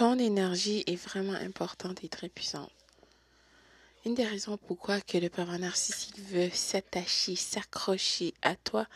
ton 0.00 0.18
énergie 0.18 0.82
est 0.86 0.96
vraiment 0.96 1.34
importante 1.34 2.02
et 2.02 2.08
très 2.08 2.30
puissante. 2.30 2.72
Une 4.06 4.14
des 4.14 4.24
raisons 4.24 4.56
pourquoi 4.56 4.98
que 5.02 5.18
le 5.18 5.28
pervers 5.28 5.58
narcissique 5.58 6.18
veut 6.20 6.48
s'attacher, 6.48 7.36
s'accrocher 7.36 8.32
à 8.40 8.56
toi 8.56 8.86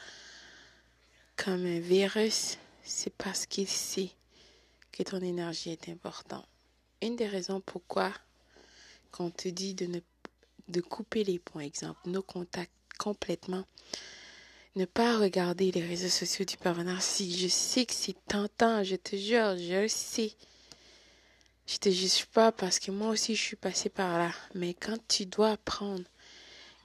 comme 1.37 1.67
un 1.67 1.79
virus, 1.79 2.57
c'est 2.83 3.13
parce 3.13 3.45
qu'il 3.45 3.69
sait 3.69 4.13
que 4.93 5.03
ton 5.03 5.21
énergie 5.21 5.69
est 5.69 5.91
importante. 5.91 6.49
Une 7.03 7.17
des 7.17 7.29
raisons 7.29 7.61
pourquoi 7.61 8.11
qu'on 9.13 9.29
te 9.29 9.49
dit 9.49 9.75
de 9.75 9.85
ne 9.85 10.01
de 10.69 10.81
couper 10.81 11.23
les 11.23 11.39
points, 11.39 11.65
exemple, 11.65 12.01
nos 12.07 12.23
contacts 12.23 12.73
complètement, 12.99 13.67
ne 14.75 14.87
pas 14.87 15.19
regarder 15.19 15.71
les 15.71 15.87
réseaux 15.87 16.09
sociaux 16.09 16.47
du 16.47 16.57
pervers 16.57 16.85
narcissique. 16.85 17.39
Je 17.39 17.49
sais 17.49 17.85
que 17.85 17.93
c'est 17.93 18.17
tentant, 18.27 18.83
je 18.83 18.97
te 18.97 19.17
jure, 19.17 19.59
je 19.59 19.87
sais. 19.87 20.35
Je 21.67 21.79
te 21.79 21.89
juge 21.89 22.27
pas 22.27 22.53
parce 22.53 22.79
que 22.79 22.91
moi 22.91 23.09
aussi 23.09 23.35
je 23.35 23.43
suis 23.43 23.57
passée 23.57 23.89
par 23.89 24.19
là. 24.19 24.33
Mais 24.55 24.75
quand 24.75 24.99
tu 25.09 25.27
dois 25.27 25.53
apprendre 25.53 26.05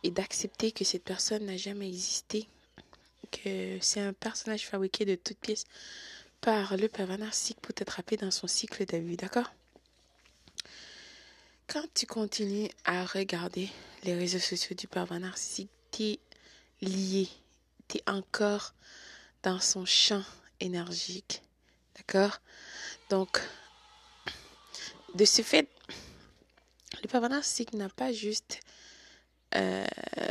et 0.03 0.11
d'accepter 0.11 0.71
que 0.71 0.85
cette 0.85 1.03
personne 1.03 1.45
n'a 1.45 1.57
jamais 1.57 1.87
existé, 1.87 2.47
que 3.31 3.77
c'est 3.81 3.99
un 3.99 4.13
personnage 4.13 4.67
fabriqué 4.67 5.05
de 5.05 5.15
toutes 5.15 5.39
pièces 5.39 5.65
par 6.41 6.77
le 6.77 6.87
pervers 6.87 7.17
narcissique 7.17 7.59
pour 7.61 7.73
t'attraper 7.73 8.17
dans 8.17 8.31
son 8.31 8.47
cycle 8.47 8.85
de 8.85 8.97
vie, 8.97 9.17
d'accord? 9.17 9.51
Quand 11.67 11.85
tu 11.93 12.05
continues 12.05 12.69
à 12.85 13.05
regarder 13.05 13.69
les 14.03 14.15
réseaux 14.15 14.39
sociaux 14.39 14.75
du 14.75 14.87
pervers 14.87 15.19
narcissique, 15.19 15.69
tu 15.91 16.03
es 16.03 16.19
lié, 16.81 17.27
tu 17.87 17.97
es 17.97 18.09
encore 18.09 18.73
dans 19.43 19.59
son 19.59 19.85
champ 19.85 20.23
énergique, 20.59 21.41
d'accord? 21.95 22.39
Donc, 23.09 23.41
de 25.15 25.25
ce 25.25 25.41
fait, 25.41 25.67
le 27.01 27.07
pervers 27.07 27.29
narcissique 27.29 27.73
n'a 27.73 27.89
pas 27.89 28.11
juste 28.11 28.59
euh, 29.55 29.85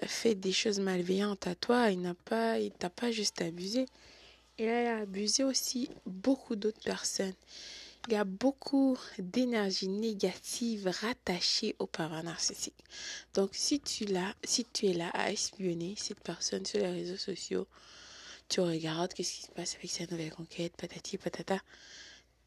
fait 0.06 0.34
des 0.34 0.52
choses 0.52 0.80
malveillantes 0.80 1.46
à 1.46 1.54
toi, 1.54 1.90
il 1.90 2.00
n'a 2.00 2.14
pas, 2.14 2.56
t'a 2.78 2.90
pas 2.90 3.10
juste 3.10 3.40
abusé, 3.42 3.86
il 4.58 4.68
a 4.68 4.98
abusé 4.98 5.44
aussi 5.44 5.88
beaucoup 6.06 6.56
d'autres 6.56 6.82
personnes. 6.82 7.34
Il 8.06 8.14
y 8.14 8.16
a 8.16 8.24
beaucoup 8.24 8.96
d'énergie 9.18 9.88
négative 9.88 10.90
rattachée 11.02 11.76
au 11.78 11.86
pervers 11.86 12.22
narcissique. 12.22 12.84
Donc, 13.34 13.50
si 13.52 13.80
tu, 13.80 14.06
si 14.44 14.64
tu 14.72 14.86
es 14.86 14.94
là 14.94 15.10
à 15.12 15.30
espionner 15.30 15.94
cette 15.98 16.20
personne 16.20 16.64
sur 16.64 16.78
les 16.78 16.90
réseaux 16.90 17.18
sociaux, 17.18 17.66
tu 18.48 18.60
regardes 18.60 19.12
qu'est-ce 19.12 19.34
qui 19.34 19.42
se 19.42 19.50
passe 19.50 19.74
avec 19.74 19.90
sa 19.90 20.06
nouvelle 20.06 20.32
conquête, 20.32 20.74
patati 20.76 21.18
patata, 21.18 21.60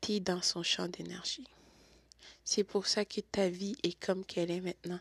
tu 0.01 0.13
es 0.13 0.19
dans 0.19 0.41
son 0.41 0.63
champ 0.63 0.87
d'énergie. 0.87 1.45
C'est 2.43 2.63
pour 2.63 2.87
ça 2.87 3.05
que 3.05 3.21
ta 3.21 3.49
vie 3.49 3.75
est 3.83 3.99
comme 3.99 4.25
qu'elle 4.25 4.51
est 4.51 4.61
maintenant. 4.61 4.99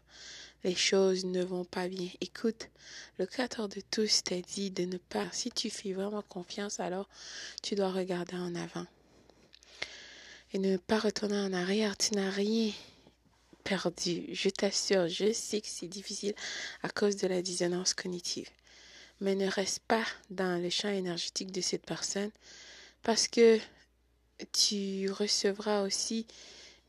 Les 0.62 0.74
choses 0.74 1.24
ne 1.24 1.42
vont 1.42 1.64
pas 1.64 1.88
bien. 1.88 2.08
Écoute, 2.20 2.68
le 3.18 3.26
Créateur 3.26 3.68
de 3.68 3.80
tous 3.90 4.22
t'a 4.22 4.40
dit 4.40 4.70
de 4.70 4.84
ne 4.84 4.98
pas, 4.98 5.26
si 5.32 5.50
tu 5.50 5.70
fais 5.70 5.92
vraiment 5.92 6.22
confiance, 6.22 6.80
alors 6.80 7.08
tu 7.62 7.74
dois 7.74 7.90
regarder 7.90 8.36
en 8.36 8.54
avant. 8.54 8.86
Et 10.52 10.58
ne 10.58 10.76
pas 10.76 10.98
retourner 10.98 11.38
en 11.38 11.52
arrière. 11.52 11.96
Tu 11.96 12.14
n'as 12.14 12.30
rien 12.30 12.72
perdu. 13.64 14.26
Je 14.32 14.48
t'assure, 14.48 15.08
je 15.08 15.32
sais 15.32 15.60
que 15.60 15.68
c'est 15.68 15.88
difficile 15.88 16.34
à 16.82 16.88
cause 16.88 17.16
de 17.16 17.26
la 17.26 17.40
dissonance 17.40 17.94
cognitive. 17.94 18.48
Mais 19.20 19.34
ne 19.34 19.48
reste 19.48 19.80
pas 19.80 20.04
dans 20.30 20.60
le 20.60 20.70
champ 20.70 20.88
énergétique 20.88 21.52
de 21.52 21.60
cette 21.60 21.86
personne 21.86 22.30
parce 23.02 23.28
que 23.28 23.58
tu 24.52 25.10
recevras 25.10 25.82
aussi 25.82 26.26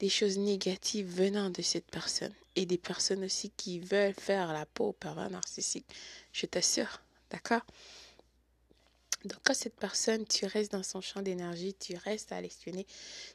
des 0.01 0.09
choses 0.09 0.39
négatives 0.39 1.07
venant 1.07 1.51
de 1.51 1.61
cette 1.61 1.85
personne 1.85 2.33
et 2.55 2.65
des 2.65 2.79
personnes 2.79 3.23
aussi 3.23 3.51
qui 3.55 3.79
veulent 3.79 4.15
faire 4.15 4.51
la 4.51 4.65
peau 4.65 4.87
au 4.87 4.93
pervers 4.93 5.29
narcissique. 5.29 5.85
Je 6.33 6.47
t'assure, 6.47 7.01
d'accord? 7.29 7.61
Donc 9.25 9.37
quand 9.43 9.53
cette 9.53 9.75
personne, 9.75 10.25
tu 10.25 10.47
restes 10.47 10.71
dans 10.71 10.81
son 10.81 11.01
champ 11.01 11.21
d'énergie, 11.21 11.75
tu 11.75 11.95
restes 11.97 12.31
à 12.31 12.41
l'espionner, 12.41 12.87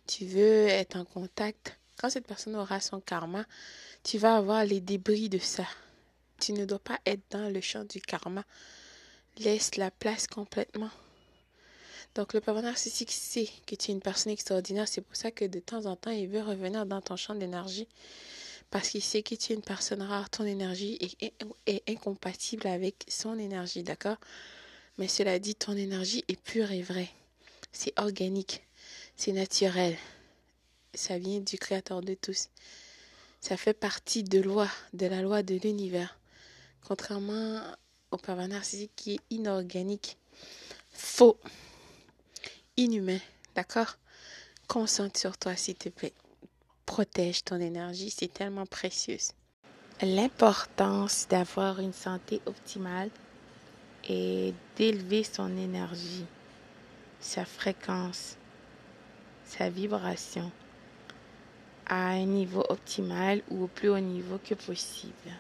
tu 0.09 0.27
veux 0.27 0.67
être 0.67 0.97
en 0.97 1.05
contact, 1.05 1.79
quand 1.99 2.11
cette 2.11 2.27
personne 2.27 2.57
aura 2.57 2.81
son 2.81 3.01
karma, 3.01 3.47
tu 4.03 4.19
vas 4.19 4.37
avoir 4.37 4.65
les 4.65 4.81
débris 4.81 5.29
de 5.29 5.39
ça. 5.39 5.67
Tu 6.41 6.53
ne 6.53 6.65
dois 6.65 6.81
pas 6.81 6.99
être 7.07 7.23
dans 7.31 7.49
le 7.49 7.61
champ 7.61 7.85
du 7.85 8.01
karma. 8.01 8.45
Laisse 9.39 9.77
la 9.77 9.93
place 9.93 10.27
complètement. 10.27 10.91
Donc, 12.17 12.33
le 12.33 12.41
pervers 12.41 12.63
narcissique 12.63 13.13
sait 13.13 13.47
que 13.67 13.75
tu 13.75 13.91
es 13.91 13.95
une 13.95 14.01
personne 14.01 14.33
extraordinaire. 14.33 14.89
C'est 14.89 15.03
pour 15.03 15.15
ça 15.15 15.31
que 15.31 15.45
de 15.45 15.61
temps 15.61 15.85
en 15.85 15.97
temps, 15.97 16.11
il 16.11 16.29
veut 16.29 16.41
revenir 16.41 16.87
dans 16.87 17.03
ton 17.03 17.15
champ 17.15 17.35
d'énergie. 17.35 17.87
Parce 18.71 18.89
qu'il 18.89 19.03
sait 19.03 19.23
que 19.23 19.35
tu 19.35 19.53
es 19.53 19.55
une 19.55 19.61
personne 19.61 20.01
rare. 20.01 20.31
Ton 20.31 20.45
énergie 20.45 20.99
est, 21.67 21.91
incompatible 21.91 22.69
avec 22.69 23.05
son 23.07 23.39
énergie, 23.39 23.83
d'accord? 23.83 24.17
Mais 24.97 25.09
cela 25.09 25.39
dit, 25.39 25.55
ton 25.55 25.77
énergie 25.77 26.25
est 26.29 26.41
pure 26.41 26.73
et 26.73 26.81
vraie. 26.81 27.11
C'est 27.71 27.93
organique. 28.01 28.63
C'est 29.17 29.33
naturel. 29.33 29.95
Ça 30.95 31.19
vient 31.19 31.41
du 31.41 31.59
Créateur 31.59 32.01
de 32.01 32.15
tous. 32.15 32.49
Ça 33.43 33.59
fait 33.59 33.75
partie 33.75 34.23
de 34.23 34.41
loi, 34.41 34.71
de 34.95 35.05
la 35.05 35.21
loi 35.21 35.43
de 35.43 35.57
l'univers. 35.57 36.19
Contrairement 36.89 37.61
au 38.11 38.17
pervers 38.17 38.49
narcissique 38.49 38.93
qui 38.97 39.17
est 39.17 39.21
inorganique. 39.29 40.17
Faux 40.93 41.39
inhumain, 42.77 43.21
d'accord? 43.55 43.97
Concentre 44.69 45.19
sur 45.19 45.37
toi, 45.39 45.57
s'il 45.57 45.77
te 45.77 45.89
plaît. 45.89 46.13
Protège 46.85 47.45
ton 47.45 47.61
énergie, 47.61 48.11
c'est 48.11 48.33
tellement 48.33 48.67
précieux. 48.67 49.19
L'importance 50.03 51.27
d'avoir 51.29 51.81
une 51.81 51.93
santé 51.93 52.41
optimale 52.47 53.11
et 54.09 54.55
d'élever 54.77 55.25
son 55.25 55.57
énergie, 55.57 56.25
sa 57.21 57.45
fréquence, 57.45 58.37
sa 59.45 59.71
vibration 59.71 60.51
à 61.87 62.09
un 62.09 62.25
niveau 62.25 62.65
optimal 62.69 63.43
ou 63.49 63.65
au 63.65 63.67
plus 63.69 63.89
haut 63.89 64.01
niveau 64.01 64.39
que 64.45 64.55
possible. 64.55 65.33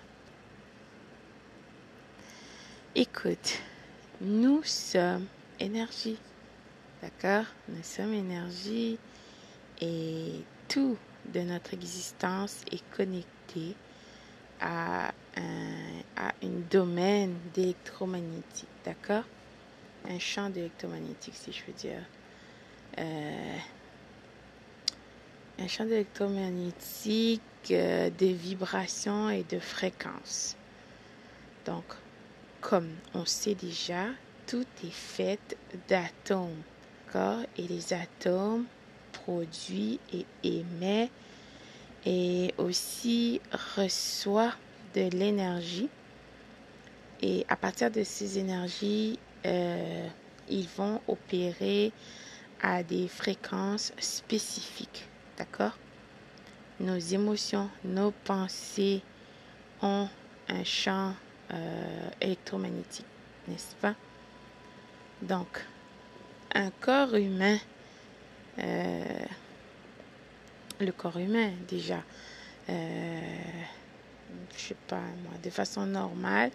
Écoute, 2.95 3.59
nous 4.21 4.63
sommes 4.63 5.27
énergie. 5.61 6.17
D'accord? 7.07 7.45
Nous 7.69 7.85
sommes 7.85 8.15
énergie 8.15 8.99
et 9.81 10.41
tout 10.67 10.99
de 11.33 11.41
notre 11.41 11.73
existence 11.73 12.63
est 12.73 12.83
connecté 12.97 13.77
à 14.61 15.13
un, 15.37 16.01
à 16.17 16.33
domaine 16.69 17.37
d'électromagnétique. 17.55 18.69
D'accord? 18.85 19.23
Un 20.09 20.19
champ 20.19 20.51
d'électromagnétique, 20.51 21.35
si 21.37 21.53
je 21.53 21.65
veux 21.67 21.73
dire. 21.75 22.03
Euh, 22.99 23.57
un 25.61 25.69
champ 25.69 25.85
d'électromagnétique 25.85 27.41
euh, 27.71 28.11
de 28.11 28.27
vibrations 28.27 29.31
et 29.31 29.45
de 29.45 29.61
fréquences. 29.61 30.57
Donc, 31.67 31.85
comme 32.61 32.91
on 33.15 33.25
sait 33.25 33.55
déjà, 33.55 34.07
tout 34.49 34.67
est 34.83 34.91
fait 34.91 35.57
d'atomes 35.89 36.63
et 37.15 37.63
les 37.69 37.93
atomes 37.93 38.67
produisent 39.13 39.99
et 40.13 40.27
émettent 40.43 41.11
et 42.05 42.55
aussi 42.59 43.41
reçoit 43.77 44.53
de 44.95 45.09
l'énergie. 45.11 45.89
Et 47.23 47.47
à 47.49 47.57
partir 47.57 47.91
de 47.91 48.03
ces 48.05 48.39
énergies, 48.39 49.19
euh, 49.47 50.09
ils 50.49 50.69
vont 50.77 51.01
opérer 51.09 51.93
à 52.61 52.83
des 52.83 53.09
fréquences 53.09 53.93
spécifiques. 53.99 55.09
D'accord? 55.39 55.77
Nos 56.79 56.99
émotions, 56.99 57.71
nos 57.85 58.11
pensées 58.11 59.03
ont 59.81 60.09
un 60.49 60.65
champ 60.65 61.15
euh, 61.53 62.11
électromagnétique, 62.21 63.07
n'est-ce 63.49 63.75
pas? 63.77 63.95
Donc, 65.23 65.65
un 66.57 66.71
corps 66.81 67.15
humain, 67.15 67.59
euh, 68.59 69.25
le 70.81 70.91
corps 70.91 71.19
humain 71.19 71.51
déjà, 71.69 72.03
euh, 72.71 73.21
je 74.57 74.61
sais 74.69 74.77
pas 74.89 74.97
moi, 74.97 75.35
de 75.43 75.51
façon 75.51 75.85
normale, 75.85 76.51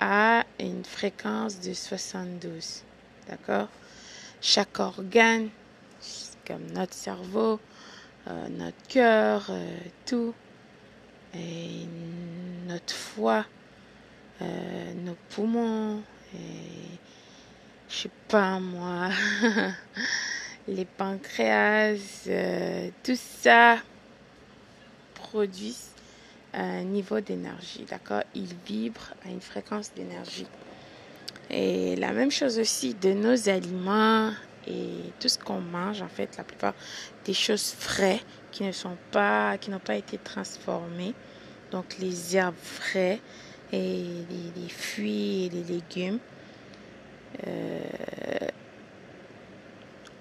a 0.00 0.44
une 0.60 0.84
fréquence 0.84 1.60
de 1.60 1.72
72. 1.72 2.82
D'accord? 3.28 3.68
Chaque 4.42 4.78
organe, 4.78 5.48
comme 6.46 6.66
notre 6.72 6.94
cerveau, 6.94 7.58
euh, 8.26 8.48
notre 8.48 8.86
cœur, 8.88 9.50
tout, 10.04 10.34
et 11.34 11.86
notre 12.66 12.94
foie, 12.94 13.46
nos 14.40 15.16
poumons, 15.30 16.02
et 16.34 16.98
je 17.92 17.98
sais 17.98 18.10
pas 18.28 18.58
moi, 18.58 19.10
les 20.68 20.86
pancréas, 20.86 22.24
euh, 22.26 22.88
tout 23.04 23.16
ça 23.16 23.76
produisent 25.14 25.90
un 26.54 26.84
niveau 26.84 27.20
d'énergie, 27.20 27.84
d'accord? 27.88 28.22
Ils 28.34 28.54
vibrent 28.66 29.12
à 29.26 29.30
une 29.30 29.40
fréquence 29.40 29.92
d'énergie. 29.94 30.46
Et 31.50 31.96
la 31.96 32.12
même 32.12 32.30
chose 32.30 32.58
aussi 32.58 32.94
de 32.94 33.12
nos 33.12 33.48
aliments 33.48 34.30
et 34.66 35.12
tout 35.20 35.28
ce 35.28 35.38
qu'on 35.38 35.60
mange, 35.60 36.00
en 36.00 36.08
fait, 36.08 36.36
la 36.38 36.44
plupart 36.44 36.74
des 37.26 37.34
choses 37.34 37.74
frais 37.78 38.20
qui 38.52 38.64
ne 38.64 38.72
sont 38.72 38.96
pas, 39.10 39.58
qui 39.58 39.70
n'ont 39.70 39.78
pas 39.78 39.96
été 39.96 40.16
transformées. 40.16 41.14
Donc 41.70 41.96
les 41.98 42.36
herbes 42.36 42.54
frais 42.62 43.20
et 43.70 44.04
les, 44.56 44.68
fruits 44.68 45.46
et 45.46 45.48
les 45.50 45.64
légumes 45.64 46.18
euh, 46.18 46.31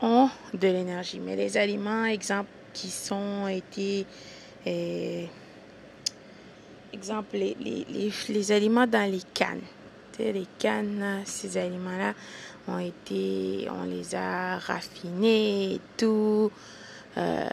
ont 0.02 0.30
de 0.54 0.68
l'énergie. 0.68 1.20
Mais 1.20 1.36
les 1.36 1.58
aliments, 1.58 2.06
exemple, 2.06 2.50
qui 2.74 2.90
sont 2.90 3.48
été 3.48 4.06
euh, 4.68 5.26
exemple 6.94 7.38
les, 7.38 7.56
les, 7.60 8.52
aliments 8.52 8.88
dans 8.88 9.10
les 9.10 9.22
cannes. 9.34 9.62
les 10.20 10.48
cannes, 10.60 11.22
ces 11.26 11.58
aliments-là 11.58 12.14
ont 12.68 12.80
été, 12.80 13.68
on 13.72 13.84
les 13.84 14.14
a 14.16 14.58
raffinés 14.58 15.76
et 15.76 15.82
tout. 15.98 16.52
Euh, 17.18 17.50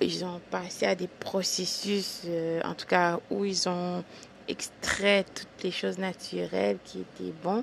ils 0.00 0.24
ont 0.24 0.40
passé 0.50 0.86
à 0.86 0.94
des 0.94 1.08
processus, 1.08 2.22
euh, 2.26 2.60
en 2.64 2.74
tout 2.74 2.86
cas, 2.86 3.20
où 3.30 3.44
ils 3.44 3.68
ont 3.68 4.02
extrait 4.48 5.24
toutes 5.34 5.62
les 5.62 5.70
choses 5.70 5.98
naturelles 5.98 6.78
qui 6.84 7.00
étaient 7.00 7.34
bons. 7.42 7.62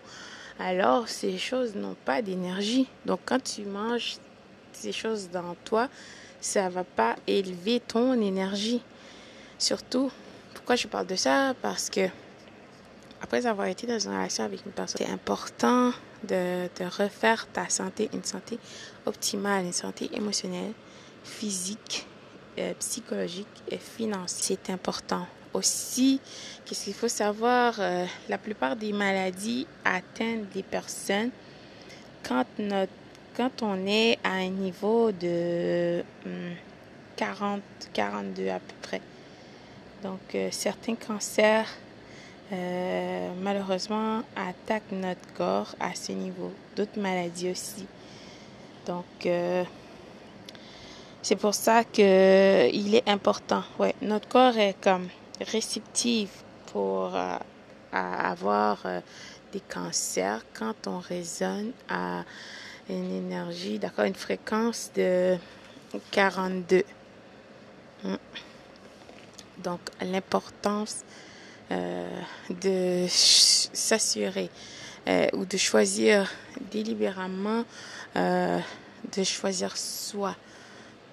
Alors, 0.60 1.08
ces 1.08 1.38
choses 1.38 1.76
n'ont 1.76 1.96
pas 2.06 2.22
d'énergie. 2.22 2.88
Donc, 3.06 3.20
quand 3.26 3.42
tu 3.44 3.64
manges 3.64 4.18
ces 4.74 4.92
choses 4.92 5.30
dans 5.30 5.56
toi, 5.66 5.88
ça 6.42 6.70
va 6.70 6.84
pas 6.84 7.16
élever 7.28 7.80
ton 7.80 8.14
énergie. 8.14 8.82
Surtout, 9.60 10.12
pourquoi 10.54 10.76
je 10.76 10.88
parle 10.88 11.08
de 11.08 11.16
ça? 11.16 11.54
Parce 11.62 11.90
que 11.90 12.08
après 13.22 13.46
avoir 13.46 13.68
été 13.68 13.88
dans 13.88 14.00
une 14.00 14.12
relation 14.12 14.44
avec 14.44 14.66
une 14.66 14.72
personne, 14.72 15.06
c'est 15.06 15.12
important 15.12 15.92
de, 16.24 16.68
de 16.80 16.86
refaire 16.86 17.48
ta 17.48 17.70
santé, 17.70 18.10
une 18.14 18.24
santé 18.24 18.60
optimale, 19.06 19.66
une 19.66 19.74
santé 19.74 20.10
émotionnelle, 20.14 20.74
physique, 21.24 22.06
euh, 22.60 22.74
psychologique 22.80 23.48
et 23.70 23.78
financière. 23.78 24.58
C'est 24.66 24.72
important. 24.72 25.28
Aussi, 25.54 26.20
qu'est-ce 26.66 26.86
qu'il 26.86 26.94
faut 26.94 27.08
savoir 27.08 27.76
euh, 27.80 28.06
La 28.30 28.38
plupart 28.38 28.76
des 28.76 28.94
maladies 28.94 29.66
atteignent 29.86 30.46
des 30.54 30.64
personnes 30.64 31.32
quand, 32.28 32.46
notre, 32.60 32.92
quand 33.36 33.64
on 33.64 33.88
est 33.88 34.20
à 34.24 34.34
un 34.34 34.50
niveau 34.50 35.12
de 35.12 36.04
40, 37.16 37.56
hum, 37.56 37.62
42 37.94 38.50
à 38.50 38.60
peu 38.60 38.74
près. 38.82 39.02
Donc, 40.04 40.20
euh, 40.36 40.50
certains 40.52 40.96
cancers, 40.96 41.70
euh, 42.52 43.30
malheureusement, 43.42 44.22
attaquent 44.36 44.92
notre 44.92 45.34
corps 45.36 45.76
à 45.80 45.96
ce 45.96 46.12
niveau. 46.12 46.52
D'autres 46.76 47.00
maladies 47.00 47.52
aussi. 47.52 47.86
Donc, 48.86 49.28
c'est 51.22 51.36
pour 51.36 51.54
ça 51.54 51.84
que 51.84 52.70
il 52.72 52.96
est 52.96 53.10
important. 53.10 53.64
Ouais, 53.80 53.94
notre 54.02 54.30
corps 54.30 54.58
est 54.58 54.76
comme 54.82 55.10
réceptif 55.42 56.30
pour 56.72 57.16
avoir 57.92 58.86
des 59.54 59.60
cancers 59.62 60.44
quand 60.54 60.88
on 60.88 61.00
résonne 61.00 61.72
à 61.90 62.24
une 62.90 63.12
énergie, 63.12 63.80
d'accord, 63.80 64.06
une 64.06 64.16
fréquence 64.16 64.92
de 64.96 65.38
42. 66.12 66.84
Donc, 69.64 69.80
l'importance 70.02 71.04
euh, 71.72 72.08
de 72.50 73.06
s'assurer 73.10 74.50
euh, 75.08 75.28
ou 75.34 75.46
de 75.46 75.58
choisir 75.58 76.32
délibérément 76.72 77.66
euh, 78.16 78.60
de 79.16 79.24
choisir 79.24 79.76
soi. 79.76 80.36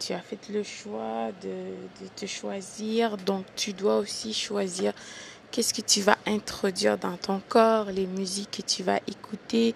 Tu 0.04 0.12
as 0.12 0.20
fait 0.20 0.50
le 0.52 0.62
choix 0.62 1.30
de, 1.42 2.08
te 2.14 2.26
choisir, 2.26 3.16
donc 3.16 3.46
tu 3.56 3.72
dois 3.72 3.96
aussi 3.96 4.34
choisir 4.34 4.92
qu'est-ce 5.50 5.72
que 5.72 5.80
tu 5.80 6.02
vas 6.02 6.18
introduire 6.26 6.98
dans 6.98 7.16
ton 7.16 7.40
corps, 7.48 7.86
les 7.86 8.06
musiques 8.06 8.50
que 8.50 8.62
tu 8.62 8.82
vas 8.82 8.98
écouter 9.08 9.74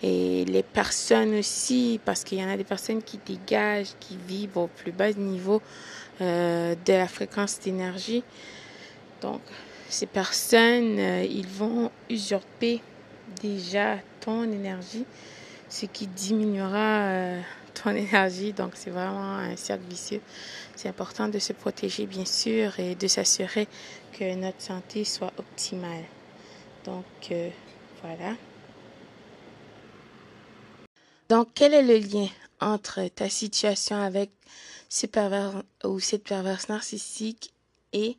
et 0.00 0.44
les 0.44 0.62
personnes 0.62 1.34
aussi, 1.34 1.98
parce 2.04 2.22
qu'il 2.22 2.38
y 2.38 2.44
en 2.44 2.50
a 2.50 2.56
des 2.56 2.62
personnes 2.62 3.02
qui 3.02 3.18
dégagent, 3.26 3.94
qui 3.98 4.16
vivent 4.28 4.58
au 4.58 4.68
plus 4.68 4.92
bas 4.92 5.12
niveau 5.12 5.60
euh, 6.20 6.76
de 6.86 6.92
la 6.92 7.08
fréquence 7.08 7.58
d'énergie. 7.58 8.22
Donc, 9.22 9.40
ces 9.88 10.06
personnes, 10.06 11.00
euh, 11.00 11.24
ils 11.28 11.48
vont 11.48 11.90
usurper 12.08 12.80
déjà 13.42 13.96
ton 14.20 14.44
énergie, 14.44 15.04
ce 15.68 15.86
qui 15.86 16.06
diminuera 16.06 17.08
euh, 17.08 17.40
ton 17.82 17.90
énergie. 17.90 18.52
Donc, 18.52 18.72
c'est 18.74 18.90
vraiment 18.90 19.36
un 19.36 19.56
cercle 19.56 19.84
vicieux. 19.88 20.20
C'est 20.76 20.88
important 20.88 21.28
de 21.28 21.38
se 21.38 21.52
protéger, 21.52 22.06
bien 22.06 22.24
sûr, 22.24 22.78
et 22.78 22.94
de 22.94 23.08
s'assurer 23.08 23.68
que 24.12 24.34
notre 24.34 24.60
santé 24.60 25.04
soit 25.04 25.32
optimale. 25.38 26.04
Donc, 26.84 27.04
voilà. 28.02 28.34
Donc, 31.28 31.48
quel 31.54 31.74
est 31.74 31.82
le 31.82 31.96
lien 31.96 32.28
entre 32.60 33.08
ta 33.08 33.28
situation 33.28 33.96
avec 34.00 34.30
ce 34.88 35.06
pervers 35.06 35.62
ou 35.82 35.98
cette 35.98 36.24
perverse 36.24 36.68
narcissique 36.68 37.52
et 37.92 38.18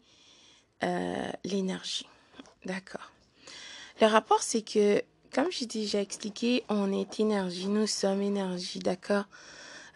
euh, 0.83 1.31
l'énergie? 1.43 2.07
D'accord. 2.65 3.11
Le 4.01 4.07
rapport, 4.07 4.41
c'est 4.41 4.63
que, 4.63 5.01
comme 5.35 5.51
j'ai 5.51 5.65
déjà 5.65 5.99
expliqué, 5.99 6.63
on 6.69 6.93
est 6.93 7.19
énergie, 7.19 7.67
nous 7.67 7.87
sommes 7.87 8.21
énergie, 8.21 8.79
d'accord? 8.79 9.25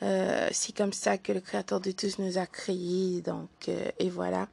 Euh, 0.03 0.49
C'est 0.51 0.75
comme 0.75 0.91
ça 0.91 1.17
que 1.17 1.31
le 1.31 1.39
Créateur 1.39 1.79
de 1.79 1.91
tous 1.91 2.19
nous 2.19 2.37
a 2.37 2.45
créés, 2.45 3.21
donc, 3.21 3.49
euh, 3.69 3.89
et 3.99 4.09
voilà. 4.09 4.49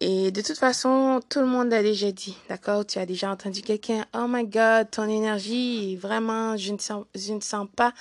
Et 0.00 0.32
de 0.32 0.40
toute 0.40 0.58
façon, 0.58 1.20
tout 1.28 1.38
le 1.38 1.46
monde 1.46 1.72
a 1.72 1.80
déjà 1.80 2.10
dit, 2.10 2.36
d'accord? 2.48 2.84
Tu 2.84 2.98
as 2.98 3.06
déjà 3.06 3.30
entendu 3.30 3.62
quelqu'un, 3.62 4.04
oh 4.14 4.26
my 4.28 4.44
god, 4.44 4.90
ton 4.90 5.08
énergie, 5.08 5.94
vraiment, 5.94 6.56
je 6.56 6.72
ne 6.72 6.78
sens, 6.78 7.04
je 7.14 7.32
ne 7.32 7.40
sens 7.40 7.68
pas, 7.76 7.94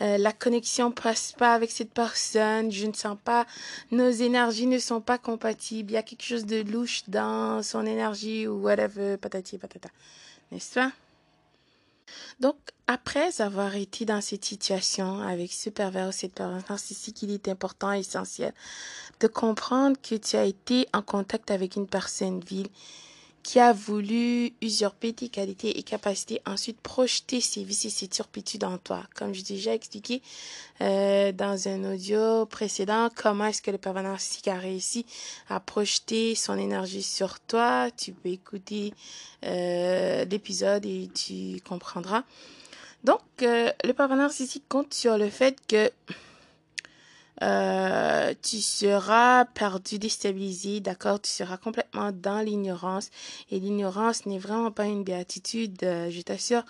euh, 0.00 0.16
la 0.16 0.32
connexion 0.32 0.90
passe 0.92 1.32
pas 1.36 1.52
avec 1.52 1.70
cette 1.70 1.92
personne, 1.92 2.72
je 2.72 2.86
ne 2.86 2.94
sens 2.94 3.18
pas, 3.22 3.44
nos 3.90 4.10
énergies 4.10 4.66
ne 4.66 4.78
sont 4.78 5.02
pas 5.02 5.18
compatibles, 5.18 5.90
il 5.90 5.94
y 5.94 5.98
a 5.98 6.02
quelque 6.02 6.24
chose 6.24 6.46
de 6.46 6.62
louche 6.62 7.02
dans 7.06 7.62
son 7.62 7.84
énergie 7.84 8.48
ou 8.48 8.62
whatever, 8.62 9.18
patati 9.18 9.58
patata. 9.58 9.90
N'est-ce 10.52 10.74
pas? 10.74 10.92
Donc, 12.40 12.56
après 12.86 13.40
avoir 13.40 13.74
été 13.74 14.04
dans 14.04 14.20
cette 14.20 14.44
situation 14.44 15.22
avec 15.22 15.50
ce 15.50 15.70
pervers 15.70 16.08
ou 16.08 16.12
cette 16.12 16.34
perverse 16.34 16.68
narcissique, 16.68 17.22
il 17.22 17.30
est 17.30 17.48
important, 17.48 17.90
essentiel 17.92 18.52
de 19.20 19.28
comprendre 19.28 19.96
que 20.02 20.14
tu 20.14 20.36
as 20.36 20.44
été 20.44 20.86
en 20.92 21.00
contact 21.00 21.50
avec 21.50 21.76
une 21.76 21.86
personne 21.86 22.40
vile 22.40 22.68
qui 23.42 23.58
a 23.58 23.72
voulu 23.72 24.52
usurper 24.62 25.12
tes 25.12 25.28
qualités 25.28 25.78
et 25.78 25.82
capacités, 25.82 26.40
ensuite 26.46 26.80
projeter 26.80 27.40
ses 27.40 27.64
vices 27.64 27.84
et 27.84 27.90
ses 27.90 28.08
turpitudes 28.08 28.64
en 28.64 28.78
toi. 28.78 29.02
Comme 29.14 29.34
j'ai 29.34 29.42
déjà 29.42 29.74
expliqué 29.74 30.22
euh, 30.80 31.32
dans 31.32 31.68
un 31.68 31.92
audio 31.92 32.46
précédent, 32.46 33.08
comment 33.14 33.46
est-ce 33.46 33.62
que 33.62 33.70
le 33.70 33.78
pervers 33.78 34.04
narcissique 34.04 34.48
a 34.48 34.56
réussi 34.56 35.06
à 35.48 35.60
projeter 35.60 36.34
son 36.34 36.56
énergie 36.56 37.02
sur 37.02 37.40
toi. 37.40 37.88
Tu 37.96 38.12
peux 38.12 38.28
écouter 38.28 38.94
euh, 39.44 40.24
l'épisode 40.24 40.86
et 40.86 41.10
tu 41.12 41.60
comprendras. 41.68 42.22
Donc, 43.02 43.20
euh, 43.42 43.72
le 43.84 43.92
pervers 43.92 44.16
narcissique 44.16 44.64
compte 44.68 44.94
sur 44.94 45.18
le 45.18 45.28
fait 45.28 45.56
que 45.66 45.90
euh, 47.40 48.34
tu 48.42 48.60
seras 48.60 49.46
perdu, 49.46 49.98
déstabilisé, 49.98 50.80
d'accord? 50.80 51.20
Tu 51.20 51.30
seras 51.30 51.56
complètement 51.56 52.12
dans 52.12 52.40
l'ignorance. 52.40 53.10
Et 53.50 53.58
l'ignorance 53.58 54.26
n'est 54.26 54.38
vraiment 54.38 54.70
pas 54.70 54.84
une 54.84 55.02
béatitude, 55.02 55.82
euh, 55.82 56.10
je 56.10 56.20
t'assure. 56.20 56.64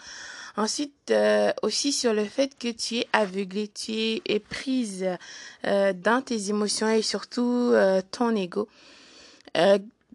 Ensuite, 0.57 1.11
euh, 1.11 1.53
aussi 1.63 1.93
sur 1.93 2.15
le 2.15 2.25
fait 2.25 2.57
que 2.59 2.69
tu 2.69 2.99
es 2.99 3.09
aveuglé, 3.13 3.69
tu 3.69 3.93
es, 3.93 4.39
prise 4.39 5.07
dans 5.65 6.23
tes 6.25 6.51
émotions 6.51 6.89
et 6.89 7.03
surtout 7.03 7.73
ton 8.11 8.37
ego. 8.37 8.69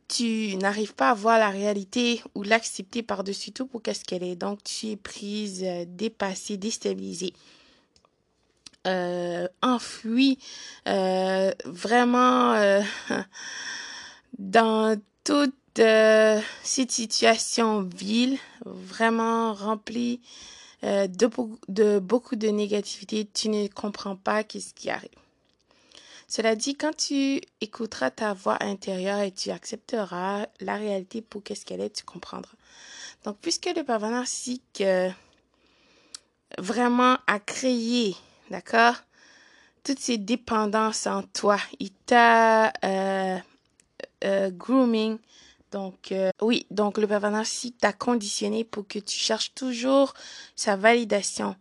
tu 0.08 0.56
n'arrives 0.58 0.94
pas 0.94 1.10
à 1.10 1.14
voir 1.14 1.40
la 1.40 1.50
réalité 1.50 2.22
ou 2.36 2.44
l'accepter 2.44 3.04
par-dessus 3.04 3.52
tout 3.52 3.66
pour 3.66 3.82
qu'est-ce 3.82 4.06
qu'elle 4.06 4.24
est. 4.24 4.36
Donc, 4.36 4.64
tu 4.64 4.88
es 4.88 4.96
prise, 4.96 5.66
dépassée, 5.88 6.58
déstabilisée 6.58 7.34
euh, 8.88 9.48
euh, 10.88 11.52
vraiment 11.66 12.54
euh, 12.54 12.82
dans 14.40 15.00
toute 15.24 15.54
euh, 15.80 16.40
cette 16.64 16.92
situation 16.92 17.82
vile, 17.82 18.38
vraiment 18.66 19.54
remplie 19.54 20.22
euh, 20.84 21.08
de, 21.08 21.30
de 21.70 22.00
beaucoup 22.00 22.36
de 22.36 22.48
négativité, 22.48 23.28
tu 23.34 23.50
ne 23.50 23.68
comprends 23.68 24.16
pas 24.16 24.44
qu'est-ce 24.44 24.74
qui 24.74 24.90
arrive. 24.90 25.10
Cela 26.28 26.56
dit, 26.56 26.76
quand 26.76 26.96
tu 26.96 27.42
écouteras 27.62 28.12
ta 28.12 28.34
voix 28.34 28.62
intérieure 28.62 29.22
et 29.22 29.32
tu 29.32 29.50
accepteras 29.50 30.48
la 30.60 30.76
réalité 30.76 31.22
pour 31.22 31.42
qu'est-ce 31.42 31.66
qu'elle 31.66 31.82
est, 31.82 31.96
tu 31.96 32.04
comprendras. 32.04 32.58
Donc, 33.24 33.38
puisque 33.42 33.70
le 33.76 33.84
pervers 33.84 34.12
narcissique 34.12 34.82
euh, 34.82 35.10
vraiment 36.58 37.18
a 37.28 37.40
créé, 37.40 38.16
d'accord, 38.50 38.96
toutes 39.84 40.00
ces 40.00 40.18
dépendances 40.18 41.08
en 41.08 41.24
toi, 41.24 41.58
il 41.80 41.92
t'a 41.92 42.74
euh, 42.84 43.38
euh, 44.24 44.52
grooming, 44.52 45.18
donc, 45.72 46.14
oui, 46.42 46.66
donc 46.72 46.98
le 46.98 47.08
pervers 47.08 47.32
narcissique 47.32 47.78
t'a 47.78 47.92
conditionné 47.92 48.64
pour 48.64 48.88
que 48.88 49.00
tu 49.00 49.18
cherches 49.18 49.54
toujours 49.54 50.14
sa 50.56 50.78
validation. 50.78 51.56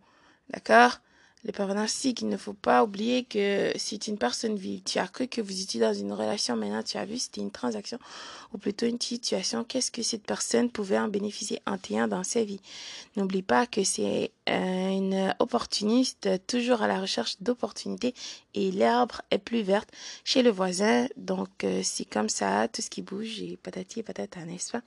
D'accord? 0.49 0.99
Le 1.47 1.73
narcissique, 1.73 2.21
il 2.21 2.27
ne 2.27 2.35
faut 2.35 2.53
pas 2.53 2.83
oublier 2.83 3.23
que 3.23 3.71
c'est 3.77 4.07
une 4.07 4.17
personne 4.17 4.55
vive. 4.57 4.83
Tu 4.83 4.99
as 4.99 5.07
cru 5.07 5.27
que 5.27 5.39
vous 5.39 5.61
étiez 5.61 5.79
dans 5.79 5.93
une 5.93 6.11
relation, 6.11 6.57
maintenant 6.57 6.83
tu 6.83 6.97
as 6.97 7.05
vu 7.05 7.17
c'était 7.17 7.41
une 7.41 7.51
transaction 7.51 7.99
ou 8.53 8.57
plutôt 8.57 8.85
une 8.85 8.99
situation. 8.99 9.63
Qu'est-ce 9.63 9.89
que 9.89 10.03
cette 10.03 10.23
personne 10.25 10.69
pouvait 10.69 10.99
en 10.99 11.07
bénéficier 11.07 11.61
en 11.65 11.77
téant 11.77 12.07
dans 12.07 12.23
sa 12.23 12.43
vie? 12.43 12.59
N'oublie 13.15 13.43
pas 13.43 13.65
que 13.65 13.83
c'est 13.83 14.31
euh, 14.49 14.89
une 14.89 15.33
opportuniste, 15.39 16.29
toujours 16.47 16.81
à 16.81 16.87
la 16.87 16.99
recherche 16.99 17.37
d'opportunités 17.39 18.13
et 18.53 18.71
l'herbe 18.71 19.13
est 19.31 19.37
plus 19.37 19.61
verte 19.61 19.89
chez 20.25 20.43
le 20.43 20.49
voisin. 20.49 21.07
Donc 21.15 21.63
euh, 21.63 21.81
c'est 21.83 22.05
comme 22.05 22.29
ça, 22.29 22.67
tout 22.67 22.81
ce 22.81 22.89
qui 22.89 23.01
bouge 23.01 23.41
et 23.41 23.57
patati 23.57 24.01
et 24.01 24.03
patata, 24.03 24.41
n'est-ce 24.41 24.71
pas? 24.71 24.81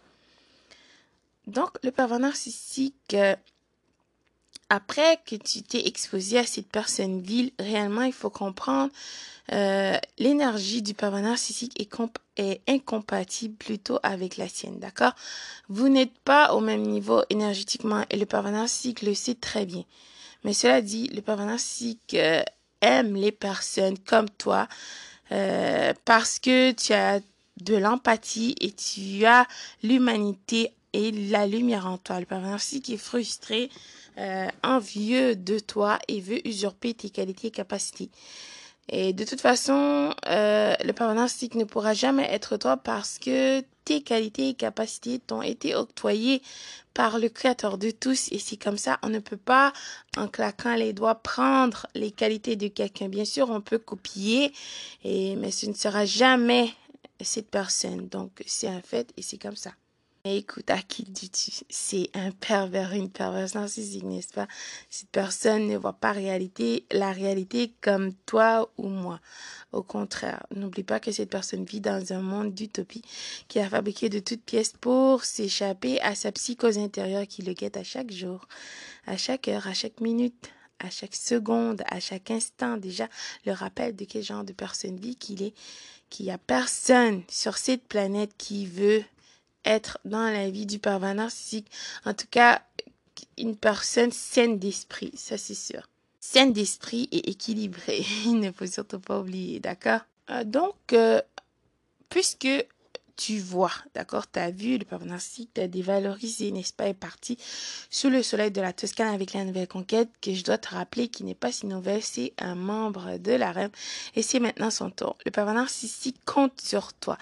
Donc 1.46 1.70
le 1.82 1.90
pervers 1.90 2.18
narcissique... 2.18 3.16
Après 4.70 5.18
que 5.26 5.34
tu 5.34 5.62
t'es 5.62 5.88
exposé 5.88 6.38
à 6.38 6.46
cette 6.46 6.68
personne 6.68 7.20
ville, 7.20 7.50
réellement, 7.58 8.02
il 8.02 8.12
faut 8.12 8.30
comprendre 8.30 8.92
euh, 9.52 9.98
l'énergie 10.18 10.80
du 10.80 10.94
pervers 10.94 11.22
narcissique 11.22 11.80
est, 11.80 11.90
est, 12.36 12.60
incompatible 12.68 13.56
plutôt 13.56 13.98
avec 14.04 14.36
la 14.36 14.48
sienne, 14.48 14.78
d'accord? 14.78 15.12
Vous 15.68 15.88
n'êtes 15.88 16.16
pas 16.20 16.54
au 16.54 16.60
même 16.60 16.82
niveau 16.82 17.22
énergétiquement 17.30 18.04
et 18.10 18.16
le 18.16 18.26
pervers 18.26 18.52
narcissique 18.52 19.02
le 19.02 19.12
sait 19.12 19.34
très 19.34 19.66
bien. 19.66 19.84
Mais 20.44 20.52
cela 20.52 20.80
dit, 20.82 21.08
le 21.08 21.20
pervers 21.20 21.46
narcissique 21.46 22.14
euh, 22.14 22.44
aime 22.80 23.16
les 23.16 23.32
personnes 23.32 23.98
comme 23.98 24.30
toi 24.30 24.68
euh, 25.32 25.92
parce 26.04 26.38
que 26.38 26.70
tu 26.70 26.92
as 26.92 27.20
de 27.60 27.74
l'empathie 27.76 28.54
et 28.60 28.70
tu 28.70 29.24
as 29.26 29.46
l'humanité 29.82 30.72
et 30.92 31.10
la 31.12 31.46
lumière 31.46 31.86
en 31.86 31.98
toi. 31.98 32.20
Le 32.20 32.26
pervers 32.26 32.50
narcissique 32.50 32.90
est 32.90 32.96
frustré 32.96 33.70
euh, 34.18 34.48
envieux 34.62 35.36
de 35.36 35.58
toi 35.58 35.98
et 36.08 36.20
veut 36.20 36.46
usurper 36.46 36.94
tes 36.94 37.10
qualités 37.10 37.48
et 37.48 37.50
capacités. 37.50 38.10
Et 38.88 39.12
de 39.12 39.24
toute 39.24 39.40
façon, 39.40 40.12
euh, 40.26 40.74
le 40.84 40.92
pervers 40.92 41.14
narcissique 41.14 41.54
ne 41.54 41.64
pourra 41.64 41.94
jamais 41.94 42.24
être 42.24 42.56
toi 42.56 42.76
parce 42.76 43.18
que 43.18 43.60
tes 43.84 44.02
qualités 44.02 44.48
et 44.48 44.54
capacités 44.54 45.20
t'ont 45.20 45.42
été 45.42 45.76
octroyées 45.76 46.42
par 46.92 47.18
le 47.20 47.28
Créateur 47.28 47.78
de 47.78 47.92
tous. 47.92 48.32
Et 48.32 48.38
c'est 48.38 48.56
comme 48.56 48.78
ça, 48.78 48.98
on 49.02 49.08
ne 49.08 49.20
peut 49.20 49.36
pas, 49.36 49.72
en 50.16 50.26
claquant 50.26 50.74
les 50.74 50.92
doigts, 50.92 51.14
prendre 51.14 51.86
les 51.94 52.10
qualités 52.10 52.56
de 52.56 52.66
quelqu'un. 52.68 53.08
Bien 53.08 53.24
sûr, 53.24 53.48
on 53.50 53.60
peut 53.60 53.78
copier, 53.78 54.52
mais 55.04 55.50
ce 55.52 55.66
ne 55.66 55.74
sera 55.74 56.04
jamais 56.04 56.70
cette 57.20 57.50
personne. 57.50 58.08
Donc, 58.08 58.42
c'est 58.46 58.68
un 58.68 58.80
fait 58.80 59.12
et 59.16 59.22
c'est 59.22 59.38
comme 59.38 59.56
ça. 59.56 59.70
Écoute, 60.26 60.68
à 60.68 60.82
qui 60.82 61.04
dis-tu? 61.04 61.50
C'est 61.70 62.10
un 62.12 62.30
pervers, 62.30 62.92
une 62.92 63.08
perverse 63.08 63.54
narcissique, 63.54 64.02
n'est-ce 64.02 64.34
pas? 64.34 64.48
Cette 64.90 65.08
personne 65.08 65.66
ne 65.66 65.78
voit 65.78 65.94
pas 65.94 66.12
la 66.12 67.12
réalité 67.12 67.72
comme 67.80 68.12
toi 68.26 68.70
ou 68.76 68.88
moi. 68.88 69.18
Au 69.72 69.82
contraire, 69.82 70.44
n'oublie 70.54 70.82
pas 70.82 71.00
que 71.00 71.10
cette 71.10 71.30
personne 71.30 71.64
vit 71.64 71.80
dans 71.80 72.12
un 72.12 72.20
monde 72.20 72.52
d'utopie 72.52 73.00
qui 73.48 73.60
a 73.60 73.70
fabriqué 73.70 74.10
de 74.10 74.18
toutes 74.18 74.42
pièces 74.42 74.74
pour 74.78 75.24
s'échapper 75.24 75.98
à 76.02 76.14
sa 76.14 76.32
psychose 76.32 76.76
intérieure 76.76 77.26
qui 77.26 77.40
le 77.40 77.54
guette 77.54 77.78
à 77.78 77.84
chaque 77.84 78.10
jour, 78.10 78.46
à 79.06 79.16
chaque 79.16 79.48
heure, 79.48 79.66
à 79.68 79.72
chaque 79.72 80.02
minute, 80.02 80.50
à 80.80 80.90
chaque 80.90 81.14
seconde, 81.14 81.82
à 81.86 81.98
chaque 81.98 82.30
instant. 82.30 82.76
Déjà, 82.76 83.08
le 83.46 83.52
rappel 83.52 83.96
de 83.96 84.04
quel 84.04 84.22
genre 84.22 84.44
de 84.44 84.52
personne 84.52 85.00
vit 85.00 85.16
qu'il 85.16 85.42
est, 85.42 85.54
qu'il 86.10 86.26
n'y 86.26 86.32
a 86.32 86.36
personne 86.36 87.22
sur 87.30 87.56
cette 87.56 87.84
planète 87.84 88.32
qui 88.36 88.66
veut 88.66 89.02
être 89.64 89.98
dans 90.04 90.30
la 90.30 90.50
vie 90.50 90.66
du 90.66 90.78
pervers 90.78 91.14
narcissique. 91.14 91.70
En 92.04 92.14
tout 92.14 92.26
cas, 92.30 92.62
une 93.38 93.56
personne 93.56 94.12
saine 94.12 94.58
d'esprit, 94.58 95.12
ça 95.14 95.38
c'est 95.38 95.54
sûr. 95.54 95.88
Saine 96.20 96.52
d'esprit 96.52 97.08
et 97.12 97.30
équilibrée. 97.30 98.04
Il 98.26 98.40
ne 98.40 98.52
faut 98.52 98.66
surtout 98.66 99.00
pas 99.00 99.20
oublier, 99.20 99.60
d'accord? 99.60 100.00
Euh, 100.30 100.44
Donc, 100.44 100.76
euh, 100.92 101.20
puisque 102.08 102.48
tu 103.20 103.38
vois, 103.38 103.72
d'accord 103.94 104.30
Tu 104.30 104.40
vu 104.52 104.78
le 104.78 104.86
pervers 104.86 105.06
narcissique 105.06 105.52
t'a 105.52 105.68
dévalorisé, 105.68 106.52
n'est-ce 106.52 106.72
pas, 106.72 106.88
est 106.88 106.94
parti 106.94 107.36
sous 107.90 108.08
le 108.08 108.22
soleil 108.22 108.50
de 108.50 108.62
la 108.62 108.72
Toscane 108.72 109.12
avec 109.14 109.34
la 109.34 109.44
nouvelle 109.44 109.68
conquête 109.68 110.08
que 110.22 110.32
je 110.32 110.42
dois 110.42 110.56
te 110.56 110.70
rappeler 110.74 111.08
qui 111.08 111.24
n'est 111.24 111.34
pas 111.34 111.52
si 111.52 111.66
nouvelle, 111.66 112.02
c'est 112.02 112.32
un 112.38 112.54
membre 112.54 113.18
de 113.18 113.32
la 113.32 113.52
reine 113.52 113.70
et 114.16 114.22
c'est 114.22 114.40
maintenant 114.40 114.70
son 114.70 114.90
tour. 114.90 115.18
Le 115.26 115.30
pervers 115.30 115.52
narcissique 115.52 116.16
compte 116.24 116.58
sur 116.62 116.94
toi, 116.94 117.18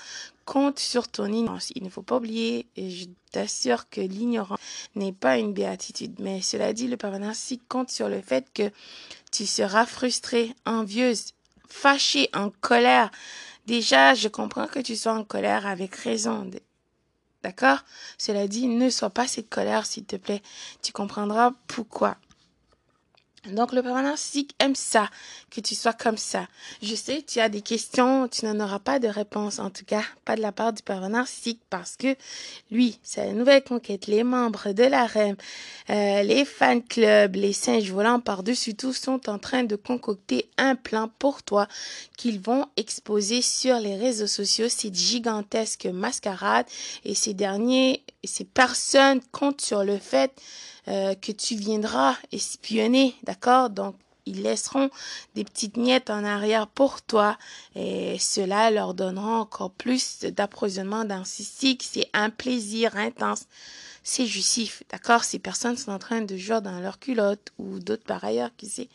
compte 0.49 0.79
sur 0.79 1.09
ton 1.09 1.27
ignorance. 1.27 1.71
Il 1.75 1.85
ne 1.85 1.91
faut 1.91 2.03
pas 2.03 2.17
oublier, 2.17 2.67
et 2.77 2.89
je 2.91 3.07
t'assure 3.33 3.91
que 3.91 4.01
l'ignorance 4.01 4.59
n'est 4.95 5.13
pas 5.13 5.37
une 5.37 5.53
béatitude, 5.53 6.15
mais 6.21 6.41
cela 6.41 6.73
dit, 6.73 6.89
le 6.89 6.97
pervers 6.97 7.21
narcissique 7.21 7.69
compte 7.69 7.91
sur 7.91 8.09
le 8.09 8.23
fait 8.23 8.47
que 8.55 8.71
tu 9.31 9.45
seras 9.45 9.85
frustré, 9.85 10.55
envieuse, 10.65 11.35
fâché, 11.69 12.31
en 12.33 12.51
colère, 12.63 13.11
Déjà, 13.69 14.15
je 14.15 14.29
comprends 14.29 14.67
que 14.67 14.79
tu 14.79 14.97
sois 14.97 15.13
en 15.13 15.25
colère 15.25 15.67
avec 15.67 15.95
raison. 15.95 16.51
D'accord? 17.43 17.81
Cela 18.17 18.49
dit, 18.49 18.67
ne 18.67 18.89
sois 18.89 19.11
pas 19.11 19.29
cette 19.29 19.51
colère, 19.51 19.85
s'il 19.85 20.07
te 20.07 20.17
plaît. 20.17 20.41
Tu 20.81 20.91
comprendras 20.91 21.53
pourquoi. 21.67 22.17
Donc 23.47 23.73
le 23.73 23.83
narcissique 23.83 24.55
aime 24.59 24.75
ça, 24.75 25.09
que 25.51 25.61
tu 25.61 25.75
sois 25.75 25.93
comme 25.93 26.17
ça. 26.17 26.49
Je 26.83 26.95
sais, 26.95 27.23
tu 27.23 27.39
as 27.41 27.49
des 27.49 27.63
questions, 27.63 28.29
tu 28.29 28.45
n'en 28.45 28.59
auras 28.61 28.81
pas 28.81 28.99
de 28.99 29.09
réponse, 29.09 29.59
en 29.59 29.71
tout 29.71 29.85
cas 29.85 30.03
pas 30.25 30.37
de 30.37 30.43
la 30.43 30.53
part 30.53 30.73
du 30.73 30.83
narcissique, 31.09 31.61
parce 31.71 31.97
que 31.97 32.17
lui, 32.71 32.99
c'est 33.03 33.27
la 33.27 33.33
nouvelle 33.33 33.63
conquête, 33.63 34.07
les 34.07 34.25
membres 34.25 34.73
de 34.73 34.83
la 34.83 35.07
REM, 35.07 35.37
euh, 35.91 36.23
les 36.23 36.45
fan 36.45 36.83
clubs, 36.83 37.37
les 37.37 37.53
singes 37.53 37.91
volants 37.91 38.21
par-dessus 38.21 38.75
tout 38.75 38.93
sont 38.93 39.31
en 39.31 39.39
train 39.39 39.65
de 39.65 39.77
concocter 39.77 40.51
un 40.59 40.75
plan 40.75 41.09
pour 41.19 41.43
toi 41.43 41.69
qu'ils 42.17 42.41
vont 42.41 42.67
exposer 42.77 43.41
sur 43.41 43.79
les 43.79 43.97
réseaux 43.97 44.27
sociaux, 44.27 44.69
cette 44.69 44.95
gigantesque 44.95 45.87
mascarade, 45.87 46.67
et 47.05 47.15
ces 47.15 47.35
derniers, 47.35 48.03
ces 48.25 48.45
personnes 48.45 49.21
comptent 49.33 49.61
sur 49.61 49.85
le 49.85 49.99
fait 49.99 50.33
euh, 50.89 51.15
que 51.15 51.33
tu 51.33 51.55
viendras 51.57 52.17
espionner, 52.33 53.15
d'accord? 53.25 53.71
Donc, 53.71 53.95
ils 54.29 54.43
laisseront 54.43 54.91
des 55.35 55.45
petites 55.45 55.77
miettes 55.77 56.11
en 56.11 56.25
arrière 56.25 56.67
pour 56.67 57.03
toi 57.03 57.39
et 57.75 58.19
cela 58.19 58.71
leur 58.71 58.95
donnera 58.95 59.41
encore 59.41 59.71
plus 59.71 60.21
d'approvisionnement 60.21 61.05
d'incistique. 61.05 61.87
C'est 61.89 62.09
un 62.13 62.31
plaisir 62.31 62.97
intense. 62.97 63.47
C'est 64.03 64.27
justif, 64.27 64.83
d'accord? 64.91 65.25
Ces 65.25 65.39
personnes 65.39 65.77
sont 65.77 65.93
en 65.93 65.99
train 65.99 66.23
de 66.23 66.37
jouer 66.37 66.61
dans 66.61 66.81
leur 66.81 66.99
culotte 66.99 67.53
ou 67.59 67.79
d'autres 67.79 68.05
par 68.05 68.25
ailleurs 68.25 68.51
qui 68.57 68.67
sait? 68.67 68.89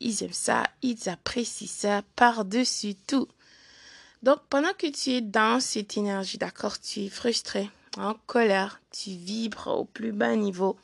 Ils 0.00 0.24
aiment 0.24 0.32
ça, 0.32 0.64
ils 0.82 1.08
apprécient 1.08 1.68
ça 1.68 2.02
par-dessus 2.16 2.94
tout. 3.06 3.28
Donc, 4.22 4.38
pendant 4.50 4.72
que 4.76 4.86
tu 4.86 5.10
es 5.10 5.20
dans 5.20 5.60
cette 5.60 5.96
énergie, 5.96 6.38
d'accord, 6.38 6.80
tu 6.80 7.00
es 7.00 7.08
frustré, 7.08 7.70
en 7.96 8.14
colère, 8.26 8.80
tu 8.90 9.10
vibres 9.10 9.68
au 9.68 9.84
plus 9.84 10.12
bas 10.12 10.34
niveau. 10.36 10.76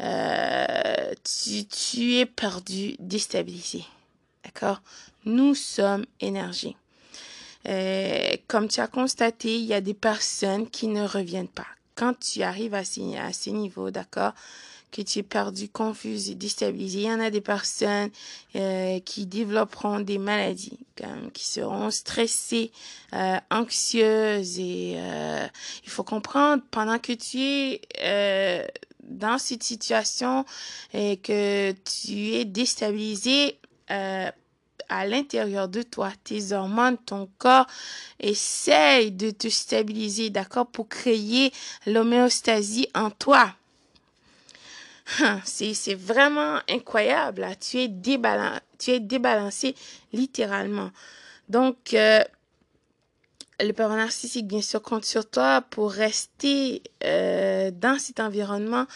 Euh, 0.00 1.12
tu, 1.22 2.14
es 2.14 2.26
perdu, 2.26 2.96
déstabilisé. 2.98 3.84
D'accord? 4.44 4.82
Nous 5.24 5.54
sommes 5.54 6.04
énergie. 6.20 6.76
Euh, 7.66 8.36
comme 8.48 8.68
tu 8.68 8.80
as 8.80 8.88
constaté, 8.88 9.56
il 9.56 9.64
y 9.64 9.74
a 9.74 9.80
des 9.80 9.94
personnes 9.94 10.68
qui 10.68 10.88
ne 10.88 11.06
reviennent 11.06 11.48
pas. 11.48 11.66
Quand 11.94 12.18
tu 12.18 12.42
arrives 12.42 12.74
à 12.74 12.84
ces, 12.84 13.16
à 13.16 13.32
ces 13.32 13.52
niveaux, 13.52 13.90
d'accord, 13.90 14.34
que 14.94 15.02
tu 15.02 15.18
es 15.18 15.22
perdu, 15.24 15.68
confus 15.68 16.30
et 16.30 16.36
déstabilisé, 16.36 17.00
il 17.00 17.06
y 17.06 17.12
en 17.12 17.18
a 17.18 17.28
des 17.28 17.40
personnes 17.40 18.10
euh, 18.54 19.00
qui 19.00 19.26
développeront 19.26 19.98
des 19.98 20.18
maladies, 20.18 20.78
comme, 20.96 21.32
qui 21.32 21.44
seront 21.44 21.90
stressées, 21.90 22.70
euh, 23.12 23.36
anxieuses 23.50 24.60
et 24.60 24.94
euh, 24.96 25.46
il 25.82 25.90
faut 25.90 26.04
comprendre 26.04 26.62
pendant 26.70 27.00
que 27.00 27.12
tu 27.12 27.40
es 27.40 27.80
euh, 28.04 28.64
dans 29.02 29.38
cette 29.38 29.64
situation 29.64 30.44
et 30.92 31.16
que 31.16 31.72
tu 31.72 32.34
es 32.34 32.44
déstabilisé 32.44 33.58
euh, 33.90 34.30
à 34.88 35.06
l'intérieur 35.08 35.68
de 35.68 35.82
toi, 35.82 36.12
tes 36.22 36.52
hormones, 36.52 36.98
ton 36.98 37.28
corps 37.38 37.66
essaye 38.20 39.10
de 39.10 39.30
te 39.30 39.48
stabiliser, 39.48 40.30
d'accord, 40.30 40.68
pour 40.68 40.88
créer 40.88 41.52
l'homéostasie 41.84 42.88
en 42.94 43.10
toi. 43.10 43.54
C'est 45.44 45.94
vraiment 45.94 46.58
incroyable. 46.68 47.46
Tu, 47.60 47.78
es 47.78 47.90
tu 48.78 48.90
es 48.90 49.00
débalancé 49.00 49.74
littéralement. 50.12 50.90
Donc, 51.48 51.94
euh, 51.94 52.20
le 53.60 53.72
père 53.72 53.88
narcissique, 53.90 54.46
bien 54.46 54.62
sûr, 54.62 54.82
compte 54.82 55.04
sur 55.04 55.28
toi 55.28 55.62
pour 55.70 55.92
rester 55.92 56.82
euh, 57.04 57.70
dans 57.70 57.98
cet 57.98 58.20
environnement, 58.20 58.86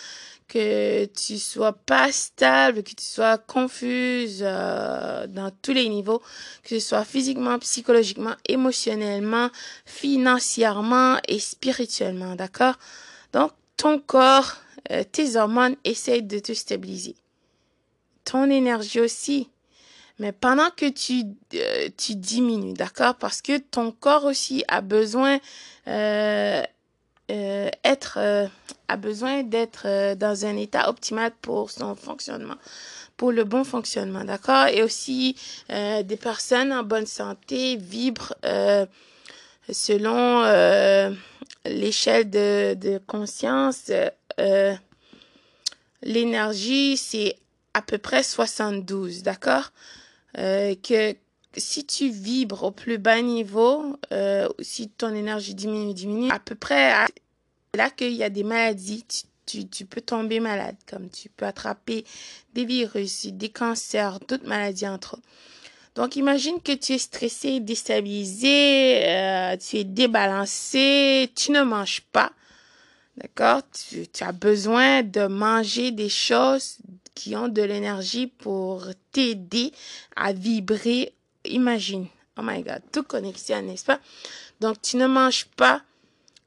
que 0.49 1.05
tu 1.05 1.39
sois 1.39 1.75
pas 1.75 2.11
stable, 2.11 2.83
que 2.83 2.95
tu 2.95 3.05
sois 3.05 3.37
confuse 3.37 4.43
euh, 4.43 5.27
dans 5.27 5.51
tous 5.63 5.75
les 5.75 5.89
niveaux, 5.89 6.23
que 6.63 6.71
ce 6.71 6.81
soit 6.81 7.05
physiquement, 7.05 7.59
psychologiquement, 7.59 8.35
émotionnellement, 8.49 9.51
financièrement 9.85 11.19
et 11.29 11.39
spirituellement, 11.39 12.35
d'accord? 12.35 12.77
Donc, 13.35 13.53
ton 13.77 13.99
corps, 14.01 14.57
euh, 14.91 15.05
tes 15.05 15.37
hormones 15.37 15.77
essayent 15.85 16.23
de 16.23 16.39
te 16.39 16.53
stabiliser. 16.53 17.17
Ton 18.25 18.51
énergie 18.51 19.01
aussi. 19.01 19.49
Mais 20.19 20.33
pendant 20.33 20.71
que 20.71 20.89
tu, 20.89 21.25
euh, 21.55 21.89
tu 21.97 22.17
diminues, 22.17 22.75
d'accord? 22.75 23.15
Parce 23.15 23.41
que 23.41 23.59
ton 23.59 23.93
corps 23.93 24.25
aussi 24.25 24.65
a 24.69 24.81
besoin 24.81 25.39
euh, 25.87 26.63
a 28.89 28.97
besoin 28.97 29.43
d'être 29.43 30.15
dans 30.15 30.47
un 30.47 30.57
état 30.57 30.89
optimal 30.89 31.31
pour 31.43 31.71
son 31.71 31.95
fonctionnement, 31.95 32.57
pour 33.19 33.33
le 33.33 33.45
bon 33.45 33.65
fonctionnement, 33.65 34.25
d'accord? 34.25 34.67
Et 34.69 34.83
aussi 34.83 35.37
des 35.69 36.17
personnes 36.17 36.73
en 36.73 36.85
bonne 36.85 37.05
santé 37.05 37.77
vibrent 37.77 38.35
selon 39.71 40.43
l'échelle 41.65 42.31
de, 42.31 42.99
conscience. 43.07 43.91
L'énergie, 46.03 46.97
c'est 46.97 47.37
à 47.75 47.83
peu 47.83 47.99
près 47.99 48.23
72, 48.23 49.23
d'accord? 49.23 49.73
Euh, 50.39 50.75
que 50.77 51.15
si 51.57 51.85
tu 51.87 52.11
vibres 52.11 52.65
au 52.65 52.71
plus 52.71 52.99
bas 52.99 53.21
niveau, 53.21 53.97
euh, 54.13 54.49
si 54.61 54.89
ton 54.89 55.15
énergie 55.15 55.55
diminue, 55.55 55.95
diminue, 55.95 56.31
à 56.31 56.39
peu 56.39 56.55
près, 56.55 56.93
là 57.75 57.91
qu'il 57.91 58.13
y 58.13 58.23
a 58.23 58.31
des 58.31 58.45
maladies, 58.45 59.05
tu, 59.47 59.67
tu, 59.67 59.87
peux 59.87 60.01
tomber 60.01 60.41
malade, 60.41 60.77
comme 60.89 61.09
tu 61.09 61.29
peux 61.31 61.47
attraper 61.47 62.05
des 62.55 62.65
virus, 62.65 63.27
des 63.27 63.49
cancers, 63.49 64.21
d'autres 64.21 64.47
maladies 64.47 64.87
entre 64.87 65.15
autres. 65.15 65.23
Donc, 65.99 66.15
imagine 66.15 66.61
que 66.63 66.71
tu 66.71 66.93
es 66.93 66.99
stressé, 66.99 67.59
déstabilisé, 67.59 69.03
euh, 69.05 69.57
tu 69.57 69.79
es 69.79 69.83
débalancé, 69.83 71.29
tu 71.35 71.51
ne 71.51 71.65
manges 71.65 72.03
pas. 72.13 72.31
D'accord? 73.17 73.63
Tu, 73.73 74.07
as 74.21 74.31
besoin 74.31 75.03
de 75.03 75.27
manger 75.27 75.91
des 75.91 76.09
choses 76.09 76.77
qui 77.17 77.35
ont 77.35 77.49
de 77.49 77.63
l'énergie 77.63 78.29
pour 78.29 78.87
t'aider 79.11 79.73
à 80.15 80.33
vibrer. 80.33 81.15
Imagine, 81.45 82.07
oh 82.37 82.43
my 82.45 82.63
God, 82.63 82.83
tout 82.93 83.03
connexion, 83.03 83.61
n'est-ce 83.63 83.85
pas? 83.85 83.99
Donc, 84.61 84.81
tu 84.81 84.99
ne 84.99 85.09
manges 85.09 85.47
pas, 85.57 85.83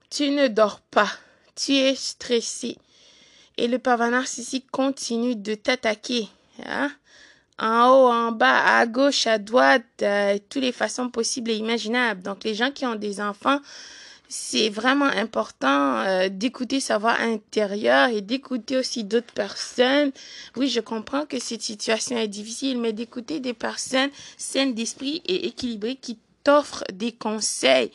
tu 0.10 0.30
ne 0.30 0.48
dors 0.48 0.80
pas, 0.80 1.12
tu 1.58 1.74
es 1.74 1.96
stressé. 1.96 2.78
Et 3.58 3.68
le 3.68 3.80
pervers 3.80 4.12
narcissique 4.12 4.72
continue 4.72 5.36
de 5.36 5.56
t'attaquer. 5.56 6.30
Hein? 6.66 6.90
En 7.60 7.90
haut, 7.90 8.08
en 8.12 8.32
bas, 8.32 8.80
à 8.80 8.86
gauche, 8.88 9.28
à 9.28 9.38
droite, 9.38 9.84
de 10.00 10.38
toutes 10.38 10.62
les 10.62 10.72
façons 10.72 11.10
possibles 11.10 11.52
et 11.52 11.56
imaginables. 11.56 12.22
Donc, 12.24 12.44
les 12.44 12.56
gens 12.56 12.72
qui 12.72 12.86
ont 12.86 12.96
des 12.96 13.22
enfants, 13.22 13.60
c'est 14.32 14.70
vraiment 14.70 15.06
important 15.06 15.98
euh, 16.00 16.30
d'écouter 16.30 16.80
sa 16.80 16.98
voix 16.98 17.20
intérieure 17.20 18.08
et 18.08 18.22
d'écouter 18.22 18.78
aussi 18.78 19.04
d'autres 19.04 19.34
personnes. 19.34 20.12
Oui, 20.56 20.70
je 20.70 20.80
comprends 20.80 21.26
que 21.26 21.38
cette 21.38 21.62
situation 21.62 22.18
est 22.18 22.30
difficile, 22.30 22.80
mais 22.80 22.94
d'écouter 22.94 23.42
des 23.42 23.54
personnes 23.54 24.10
saines 24.38 24.74
d'esprit 24.74 25.22
et 25.26 25.48
équilibrées 25.48 25.98
qui 25.98 26.18
t'offrent 26.46 26.86
des 26.94 27.12
conseils. 27.12 27.92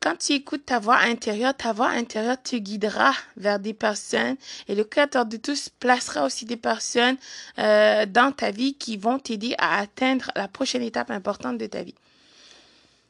Quand 0.00 0.16
tu 0.18 0.32
écoutes 0.34 0.66
ta 0.66 0.78
voix 0.78 0.98
intérieure, 0.98 1.56
ta 1.56 1.72
voix 1.72 1.88
intérieure 1.88 2.42
te 2.42 2.56
guidera 2.56 3.12
vers 3.36 3.58
des 3.58 3.72
personnes 3.72 4.36
et 4.68 4.74
le 4.74 4.84
Créateur 4.84 5.24
de 5.24 5.38
tous 5.38 5.70
placera 5.80 6.24
aussi 6.24 6.44
des 6.44 6.58
personnes 6.58 7.16
euh, 7.58 8.04
dans 8.04 8.30
ta 8.30 8.50
vie 8.50 8.74
qui 8.74 8.96
vont 8.96 9.18
t'aider 9.18 9.54
à 9.58 9.78
atteindre 9.78 10.30
la 10.36 10.46
prochaine 10.48 10.82
étape 10.82 11.10
importante 11.10 11.56
de 11.56 11.66
ta 11.66 11.82
vie. 11.82 11.94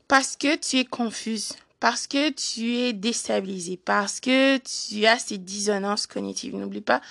Parce 0.06 0.36
que 0.36 0.54
tu 0.56 0.78
es 0.78 0.84
confuse 0.84 1.54
parce 1.84 2.06
que 2.06 2.30
tu 2.30 2.76
es 2.76 2.94
déstabilisé, 2.94 3.76
parce 3.76 4.18
que 4.18 4.56
tu 4.56 5.04
as 5.04 5.18
ces 5.18 5.36
dissonances 5.36 6.06
cognitives. 6.06 6.56
N'oublie 6.56 6.80
pas, 6.80 7.02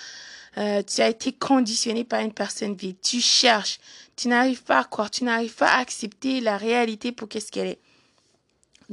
euh, 0.58 0.82
tu 0.82 1.02
as 1.02 1.10
été 1.10 1.32
conditionné 1.32 2.04
par 2.04 2.22
une 2.22 2.34
personne 2.34 2.74
vide. 2.74 2.96
Tu 3.00 3.22
cherches, 3.22 3.80
tu 4.16 4.30
n'arrives 4.30 4.64
pas 4.64 4.80
à 4.80 4.84
croire, 4.84 5.12
tu 5.12 5.26
n'arrives 5.26 5.54
pas 5.54 5.68
à 5.68 5.80
accepter 5.80 6.42
la 6.42 6.58
réalité 6.58 7.12
pour 7.12 7.30
qu'est-ce 7.30 7.52
qu'elle 7.52 7.68
est. 7.68 7.80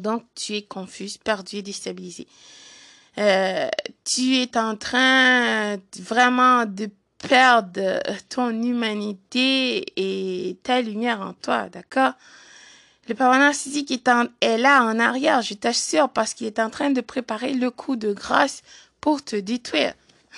Donc, 0.01 0.25
tu 0.35 0.55
es 0.55 0.63
confus, 0.63 1.19
perdu 1.23 1.57
et 1.57 1.63
déstabilisé. 1.63 2.27
Euh, 3.19 3.69
tu 4.05 4.37
es 4.37 4.57
en 4.57 4.77
train 4.77 5.77
vraiment 5.99 6.65
de 6.65 6.91
perdre 7.19 8.01
ton 8.29 8.51
humanité 8.51 9.85
et 9.97 10.59
ta 10.63 10.81
lumière 10.81 11.21
en 11.21 11.35
toi, 11.35 11.69
d'accord? 11.69 12.13
Le 13.09 13.15
papa 13.15 13.39
narcissique 13.39 13.91
est, 13.91 14.09
est 14.41 14.59
là 14.59 14.85
en 14.85 14.99
arrière, 14.99 15.43
je 15.43 15.55
t'assure, 15.55 16.09
parce 16.09 16.33
qu'il 16.33 16.47
est 16.47 16.61
en 16.61 16.71
train 16.71 16.91
de 16.91 17.01
préparer 17.01 17.55
le 17.55 17.71
coup 17.71 17.97
de 17.97 18.13
grâce 18.13 18.63
pour 19.01 19.25
te 19.25 19.37
détruire. 19.37 19.95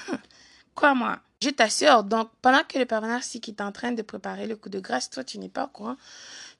Quoi, 0.74 0.94
moi? 0.94 1.18
Je 1.42 1.50
t'assure. 1.50 2.04
Donc, 2.04 2.30
pendant 2.40 2.62
que 2.66 2.78
le 2.78 2.86
papa 2.86 3.06
narcissique 3.06 3.48
est 3.48 3.60
en 3.60 3.72
train 3.72 3.92
de 3.92 4.02
préparer 4.02 4.46
le 4.46 4.56
coup 4.56 4.68
de 4.68 4.80
grâce, 4.80 5.10
toi, 5.10 5.24
tu 5.24 5.38
n'es 5.38 5.48
pas 5.48 5.64
au 5.64 5.68
courant. 5.68 5.96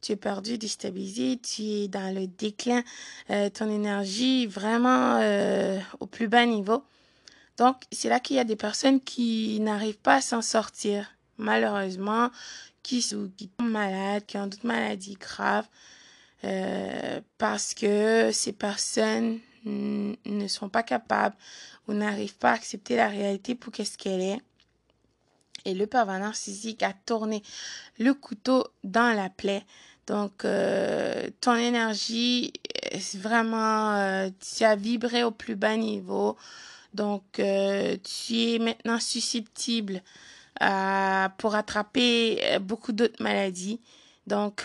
Tu 0.02 0.12
es 0.12 0.16
perdu, 0.16 0.58
déstabilisé, 0.58 1.38
tu 1.38 1.62
es 1.62 1.88
dans 1.88 2.14
le 2.14 2.26
déclin, 2.26 2.82
euh, 3.30 3.48
ton 3.50 3.70
énergie 3.70 4.46
vraiment 4.46 5.18
euh, 5.20 5.78
au 6.00 6.06
plus 6.06 6.28
bas 6.28 6.44
niveau. 6.44 6.82
Donc, 7.56 7.76
c'est 7.92 8.08
là 8.08 8.18
qu'il 8.18 8.36
y 8.36 8.40
a 8.40 8.44
des 8.44 8.56
personnes 8.56 9.00
qui 9.00 9.60
n'arrivent 9.60 9.98
pas 9.98 10.16
à 10.16 10.20
s'en 10.20 10.42
sortir, 10.42 11.06
malheureusement, 11.38 12.30
qui, 12.82 13.06
tombent 13.56 13.70
malades, 13.70 14.26
qui 14.26 14.36
ont 14.38 14.46
d'autres 14.46 14.66
maladies 14.66 15.14
graves. 15.14 15.68
Euh, 16.44 17.20
parce 17.38 17.72
que 17.72 18.30
ces 18.32 18.52
personnes 18.52 19.38
ne 19.64 20.48
sont 20.48 20.68
pas 20.68 20.82
capables 20.82 21.36
ou 21.86 21.92
n'arrivent 21.92 22.36
pas 22.36 22.50
à 22.50 22.54
accepter 22.54 22.96
la 22.96 23.06
réalité 23.08 23.54
pour 23.54 23.72
qu'est-ce 23.72 23.96
qu'elle 23.96 24.20
est. 24.20 24.40
Et 25.64 25.74
le 25.74 25.86
pervers 25.86 26.18
narcissique 26.18 26.82
a 26.82 26.92
tourné 26.92 27.42
le 27.98 28.14
couteau 28.14 28.66
dans 28.82 29.14
la 29.16 29.30
plaie. 29.30 29.64
Donc, 30.12 30.44
euh, 30.44 31.30
ton 31.40 31.54
énergie, 31.54 32.52
vraiment, 33.14 33.96
euh, 33.96 34.28
tu 34.54 34.62
as 34.62 34.76
vibré 34.76 35.24
au 35.24 35.30
plus 35.30 35.56
bas 35.56 35.74
niveau. 35.74 36.36
Donc, 36.92 37.22
tu 37.32 37.40
es 37.40 38.58
maintenant 38.58 39.00
susceptible 39.00 40.02
pour 41.38 41.54
attraper 41.54 42.58
beaucoup 42.60 42.92
d'autres 42.92 43.22
maladies. 43.22 43.80
Donc, 44.26 44.62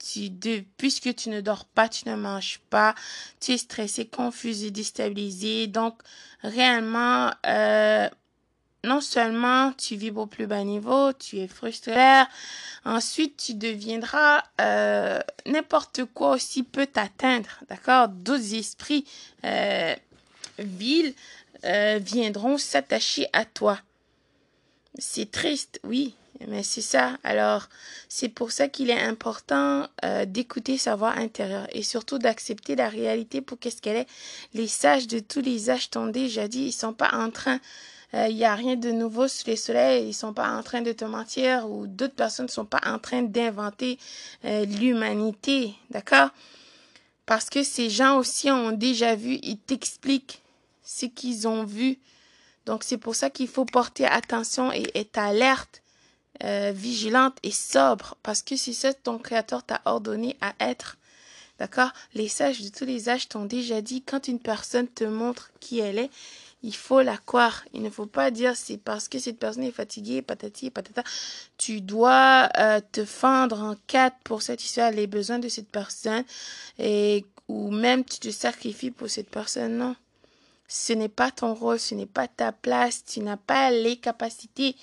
tu, 0.00 0.28
puisque 0.76 1.14
tu 1.14 1.28
ne 1.28 1.40
dors 1.40 1.66
pas, 1.66 1.88
tu 1.88 2.08
ne 2.08 2.16
manges 2.16 2.60
pas, 2.68 2.96
tu 3.38 3.52
es 3.52 3.58
stressé, 3.58 4.06
confus 4.06 4.72
déstabilisé. 4.72 5.68
Donc, 5.68 6.00
réellement, 6.42 7.30
euh, 7.46 8.08
non 8.84 9.00
seulement 9.00 9.72
tu 9.72 9.96
vibres 9.96 10.22
au 10.22 10.26
plus 10.26 10.46
bas 10.46 10.64
niveau, 10.64 11.12
tu 11.12 11.38
es 11.38 11.48
frustré, 11.48 12.22
ensuite 12.84 13.36
tu 13.36 13.54
deviendras 13.54 14.42
euh, 14.60 15.20
n'importe 15.46 16.04
quoi 16.14 16.30
aussi 16.32 16.62
peut 16.62 16.86
t'atteindre, 16.86 17.48
d'accord? 17.68 18.08
D'autres 18.08 18.54
esprits 18.54 19.04
euh, 19.44 19.94
vils 20.58 21.14
euh, 21.64 21.98
viendront 22.02 22.56
s'attacher 22.56 23.26
à 23.32 23.44
toi. 23.44 23.78
C'est 24.98 25.30
triste, 25.30 25.78
oui, 25.84 26.14
mais 26.48 26.62
c'est 26.62 26.80
ça. 26.80 27.18
Alors, 27.22 27.68
c'est 28.08 28.30
pour 28.30 28.50
ça 28.50 28.66
qu'il 28.66 28.90
est 28.90 29.00
important 29.00 29.86
d'écouter 30.26 30.78
sa 30.78 30.96
voix 30.96 31.12
intérieure 31.12 31.68
et 31.70 31.82
surtout 31.82 32.18
d'accepter 32.18 32.74
la 32.74 32.88
réalité 32.88 33.40
pour 33.40 33.58
qu'est-ce 33.58 33.80
qu'elle 33.80 33.98
est. 33.98 34.08
Les 34.52 34.66
sages 34.66 35.06
de 35.06 35.20
tous 35.20 35.42
les 35.42 35.70
âges 35.70 35.90
t'ont 35.90 36.08
déjà 36.08 36.48
dit, 36.48 36.64
ils 36.64 36.72
sont 36.72 36.92
pas 36.92 37.10
en 37.12 37.30
train, 37.30 37.60
euh, 38.14 38.28
il 38.28 38.36
n'y 38.36 38.44
a 38.44 38.54
rien 38.54 38.76
de 38.76 38.90
nouveau 38.90 39.28
sous 39.28 39.46
les 39.46 39.56
soleils, 39.56 40.08
ils 40.08 40.14
sont 40.14 40.32
pas 40.32 40.50
en 40.50 40.62
train 40.62 40.82
de 40.82 40.92
te 40.92 41.04
mentir 41.04 41.70
ou 41.70 41.86
d'autres 41.86 42.14
personnes 42.14 42.46
ne 42.46 42.50
sont 42.50 42.64
pas 42.64 42.80
en 42.84 42.98
train 42.98 43.22
d'inventer 43.22 43.98
euh, 44.44 44.64
l'humanité, 44.64 45.74
d'accord? 45.90 46.30
Parce 47.26 47.48
que 47.48 47.62
ces 47.62 47.90
gens 47.90 48.18
aussi 48.18 48.50
ont 48.50 48.72
déjà 48.72 49.14
vu, 49.14 49.38
ils 49.42 49.58
t'expliquent 49.58 50.42
ce 50.82 51.06
qu'ils 51.06 51.46
ont 51.46 51.64
vu. 51.64 51.98
Donc 52.66 52.82
c'est 52.82 52.98
pour 52.98 53.14
ça 53.14 53.30
qu'il 53.30 53.48
faut 53.48 53.64
porter 53.64 54.06
attention 54.06 54.72
et 54.72 54.90
être 54.94 55.18
alerte 55.18 55.82
euh, 56.42 56.72
vigilante 56.74 57.36
et 57.42 57.50
sobre 57.50 58.16
parce 58.22 58.42
que 58.42 58.56
c'est 58.56 59.02
ton 59.02 59.18
créateur 59.18 59.62
t'a 59.62 59.80
ordonné 59.84 60.36
à 60.40 60.54
être. 60.58 60.96
D'accord? 61.60 61.90
Les 62.14 62.28
sages 62.28 62.62
de 62.62 62.70
tous 62.70 62.86
les 62.86 63.08
âges 63.10 63.28
t'ont 63.28 63.44
déjà 63.44 63.82
dit 63.82 64.02
quand 64.02 64.26
une 64.26 64.40
personne 64.40 64.88
te 64.88 65.04
montre 65.04 65.50
qui 65.60 65.78
elle 65.78 65.98
est, 65.98 66.10
Il 66.62 66.74
faut 66.74 67.00
la 67.00 67.16
croire. 67.16 67.64
Il 67.72 67.82
ne 67.82 67.90
faut 67.90 68.06
pas 68.06 68.30
dire 68.30 68.54
c'est 68.54 68.76
parce 68.76 69.08
que 69.08 69.18
cette 69.18 69.38
personne 69.38 69.62
est 69.64 69.70
fatiguée, 69.70 70.20
patati, 70.20 70.70
patata. 70.70 71.02
Tu 71.56 71.80
dois 71.80 72.48
euh, 72.58 72.80
te 72.92 73.04
fendre 73.04 73.60
en 73.62 73.76
quatre 73.86 74.16
pour 74.24 74.42
satisfaire 74.42 74.90
les 74.90 75.06
besoins 75.06 75.38
de 75.38 75.48
cette 75.48 75.70
personne 75.70 76.24
et 76.78 77.24
ou 77.48 77.70
même 77.70 78.04
tu 78.04 78.18
te 78.20 78.30
sacrifies 78.30 78.90
pour 78.90 79.08
cette 79.08 79.30
personne. 79.30 79.78
Non. 79.78 79.96
Ce 80.68 80.92
n'est 80.92 81.08
pas 81.08 81.30
ton 81.30 81.54
rôle, 81.54 81.80
ce 81.80 81.94
n'est 81.94 82.06
pas 82.06 82.28
ta 82.28 82.52
place. 82.52 83.04
Tu 83.04 83.20
n'as 83.20 83.36
pas 83.38 83.70
les 83.70 83.96
capacités 83.96 84.76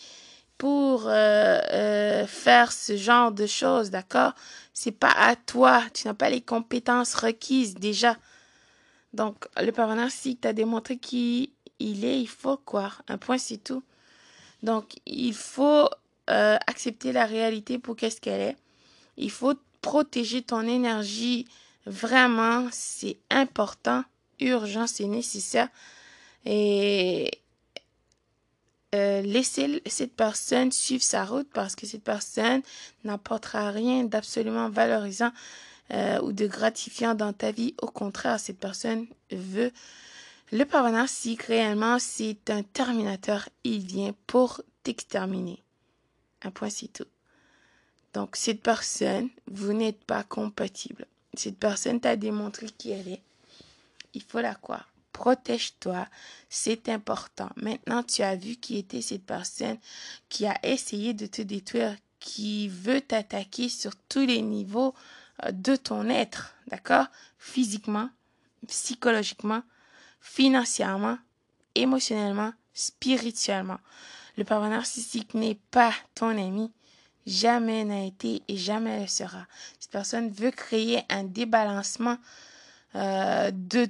pour 0.58 1.08
euh, 1.08 1.60
euh, 1.72 2.28
faire 2.28 2.72
ce 2.72 2.98
genre 2.98 3.32
de 3.32 3.46
choses, 3.46 3.92
d'accord? 3.92 4.34
C'est 4.74 4.92
pas 4.92 5.14
à 5.16 5.36
toi. 5.36 5.84
Tu 5.94 6.08
n'as 6.08 6.14
pas 6.14 6.30
les 6.30 6.42
compétences 6.42 7.14
requises 7.14 7.76
déjà. 7.76 8.18
Donc, 9.14 9.46
le 9.62 9.72
parent 9.72 10.10
si 10.10 10.36
t'a 10.36 10.54
démontré 10.54 10.98
qui 10.98 11.54
il 11.80 12.06
est, 12.06 12.20
il 12.20 12.28
faut 12.28 12.58
croire. 12.58 13.04
Un 13.08 13.18
point, 13.18 13.38
c'est 13.38 13.64
tout. 13.64 13.84
Donc, 14.64 14.96
il 15.06 15.34
faut 15.34 15.90
euh, 16.30 16.58
accepter 16.68 17.12
la 17.12 17.26
réalité 17.26 17.80
pour 17.80 17.96
qu'est-ce 17.96 18.20
qu'elle 18.20 18.42
est. 18.42 18.58
Il 19.18 19.32
faut 19.32 19.54
protéger 19.82 20.42
ton 20.42 20.62
énergie. 20.62 21.48
Vraiment, 21.86 22.68
c'est 22.72 23.18
important, 23.30 24.04
urgent, 24.40 24.88
c'est 24.88 25.06
nécessaire. 25.06 25.70
Et 26.46 27.32
euh, 28.96 29.22
laisser 29.22 29.82
cette 29.86 30.16
personne 30.16 30.72
suivre 30.72 31.04
sa 31.04 31.26
route 31.26 31.48
parce 31.54 31.76
que 31.76 31.86
cette 31.86 32.04
personne 32.04 32.62
n'apportera 33.04 33.70
rien 33.72 34.06
d'absolument 34.06 34.70
valorisant 34.70 35.32
euh, 35.92 36.20
ou 36.22 36.32
de 36.32 36.48
gratifiant 36.48 37.14
dans 37.14 37.34
ta 37.34 37.52
vie. 37.52 37.76
Au 37.82 37.88
contraire, 37.88 38.40
cette 38.40 38.60
personne 38.60 39.08
veut 39.32 39.72
le 40.52 40.64
parent 40.64 41.08
si 41.08 41.38
réellement 41.48 42.00
c'est 42.00 42.50
un 42.50 42.64
terminateur, 42.64 43.50
il 43.64 43.80
vient 43.80 44.14
pour 44.28 44.62
t'exterminer. 44.84 45.62
Un 46.44 46.52
point, 46.52 46.70
c'est 46.70 46.88
tout. 46.88 47.08
Donc, 48.14 48.36
cette 48.36 48.62
personne, 48.62 49.30
vous 49.48 49.74
n'êtes 49.74 50.04
pas 50.06 50.24
compatible. 50.24 51.06
Cette 51.34 51.58
personne 51.58 52.00
t'a 52.00 52.16
démontré 52.16 52.68
qui 52.68 52.92
elle 52.92 53.08
est. 53.10 53.22
Il 54.14 54.22
faut 54.22 54.40
la 54.40 54.56
croire. 54.56 54.90
Protège-toi, 55.12 56.08
c'est 56.50 56.90
important. 56.90 57.50
Maintenant, 57.58 58.04
tu 58.04 58.22
as 58.22 58.36
vu 58.36 58.56
qui 58.56 58.78
était 58.78 59.02
cette 59.02 59.26
personne 59.26 59.78
qui 60.30 60.46
a 60.46 60.58
essayé 60.64 61.14
de 61.14 61.26
te 61.26 61.42
détruire, 61.42 61.96
qui 62.20 62.70
veut 62.70 63.02
t'attaquer 63.02 63.68
sur 63.68 63.92
tous 64.10 64.26
les 64.26 64.42
niveaux 64.42 64.94
euh, 65.44 65.52
de 65.52 65.76
ton 65.76 66.10
être, 66.10 66.56
d'accord? 66.68 67.08
Physiquement, 67.38 68.10
psychologiquement, 68.68 69.64
financièrement, 70.28 71.18
émotionnellement, 71.74 72.54
spirituellement. 72.74 73.80
Le 74.38 74.44
parent 74.44 74.68
narcissique 74.70 75.34
n'est 75.34 75.60
pas 75.72 75.94
ton 76.14 76.30
ami, 76.30 76.72
jamais 77.26 77.84
n'a 77.86 78.04
été 78.04 78.44
et 78.48 78.58
jamais 78.58 79.02
le 79.02 79.08
sera. 79.08 79.48
Cette 79.80 79.92
personne 79.92 80.30
veut 80.30 80.52
créer 80.52 81.04
un 81.10 81.24
débalancement 81.24 82.18
euh, 82.96 83.52
de 83.52 83.88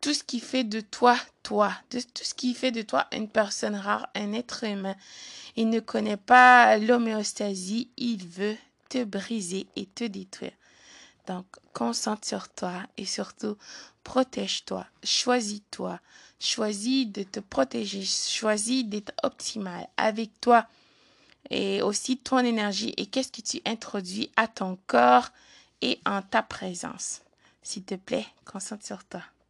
tout 0.00 0.14
ce 0.14 0.24
qui 0.24 0.40
fait 0.40 0.64
de 0.64 0.80
toi 0.80 1.18
toi, 1.42 1.72
de 1.90 2.00
tout 2.00 2.24
ce 2.24 2.34
qui 2.34 2.54
fait 2.54 2.70
de 2.70 2.82
toi 2.82 3.06
une 3.12 3.28
personne 3.28 3.74
rare, 3.74 4.08
un 4.14 4.32
être 4.32 4.64
humain. 4.64 4.94
Il 5.56 5.68
ne 5.68 5.80
connaît 5.80 6.16
pas 6.16 6.78
l'homéostasie, 6.78 7.90
il 7.96 8.26
veut 8.26 8.56
te 8.88 9.04
briser 9.04 9.66
et 9.76 9.86
te 9.86 10.04
détruire. 10.04 10.52
Donc, 11.26 11.46
concentre 11.74 12.26
sur 12.26 12.48
toi 12.48 12.82
et 12.96 13.04
surtout, 13.04 13.56
protège-toi, 14.04 14.86
choisis-toi, 15.04 16.00
choisis 16.38 17.06
de 17.06 17.22
te 17.22 17.40
protéger, 17.40 18.04
choisis 18.04 18.84
d'être 18.84 19.12
optimal 19.22 19.88
avec 19.96 20.40
toi 20.40 20.66
et 21.50 21.82
aussi 21.82 22.16
ton 22.16 22.38
énergie 22.38 22.94
et 22.96 23.06
qu'est-ce 23.06 23.32
que 23.32 23.42
tu 23.42 23.60
introduis 23.66 24.30
à 24.36 24.46
ton 24.46 24.78
corps 24.86 25.28
et 25.82 26.00
en 26.06 26.22
ta 26.22 26.42
présence. 26.42 27.22
S'il 27.62 27.84
te 27.84 27.94
plaît, 27.94 28.26
concentre 28.44 28.86
sur 28.86 29.04
toi. 29.04 29.22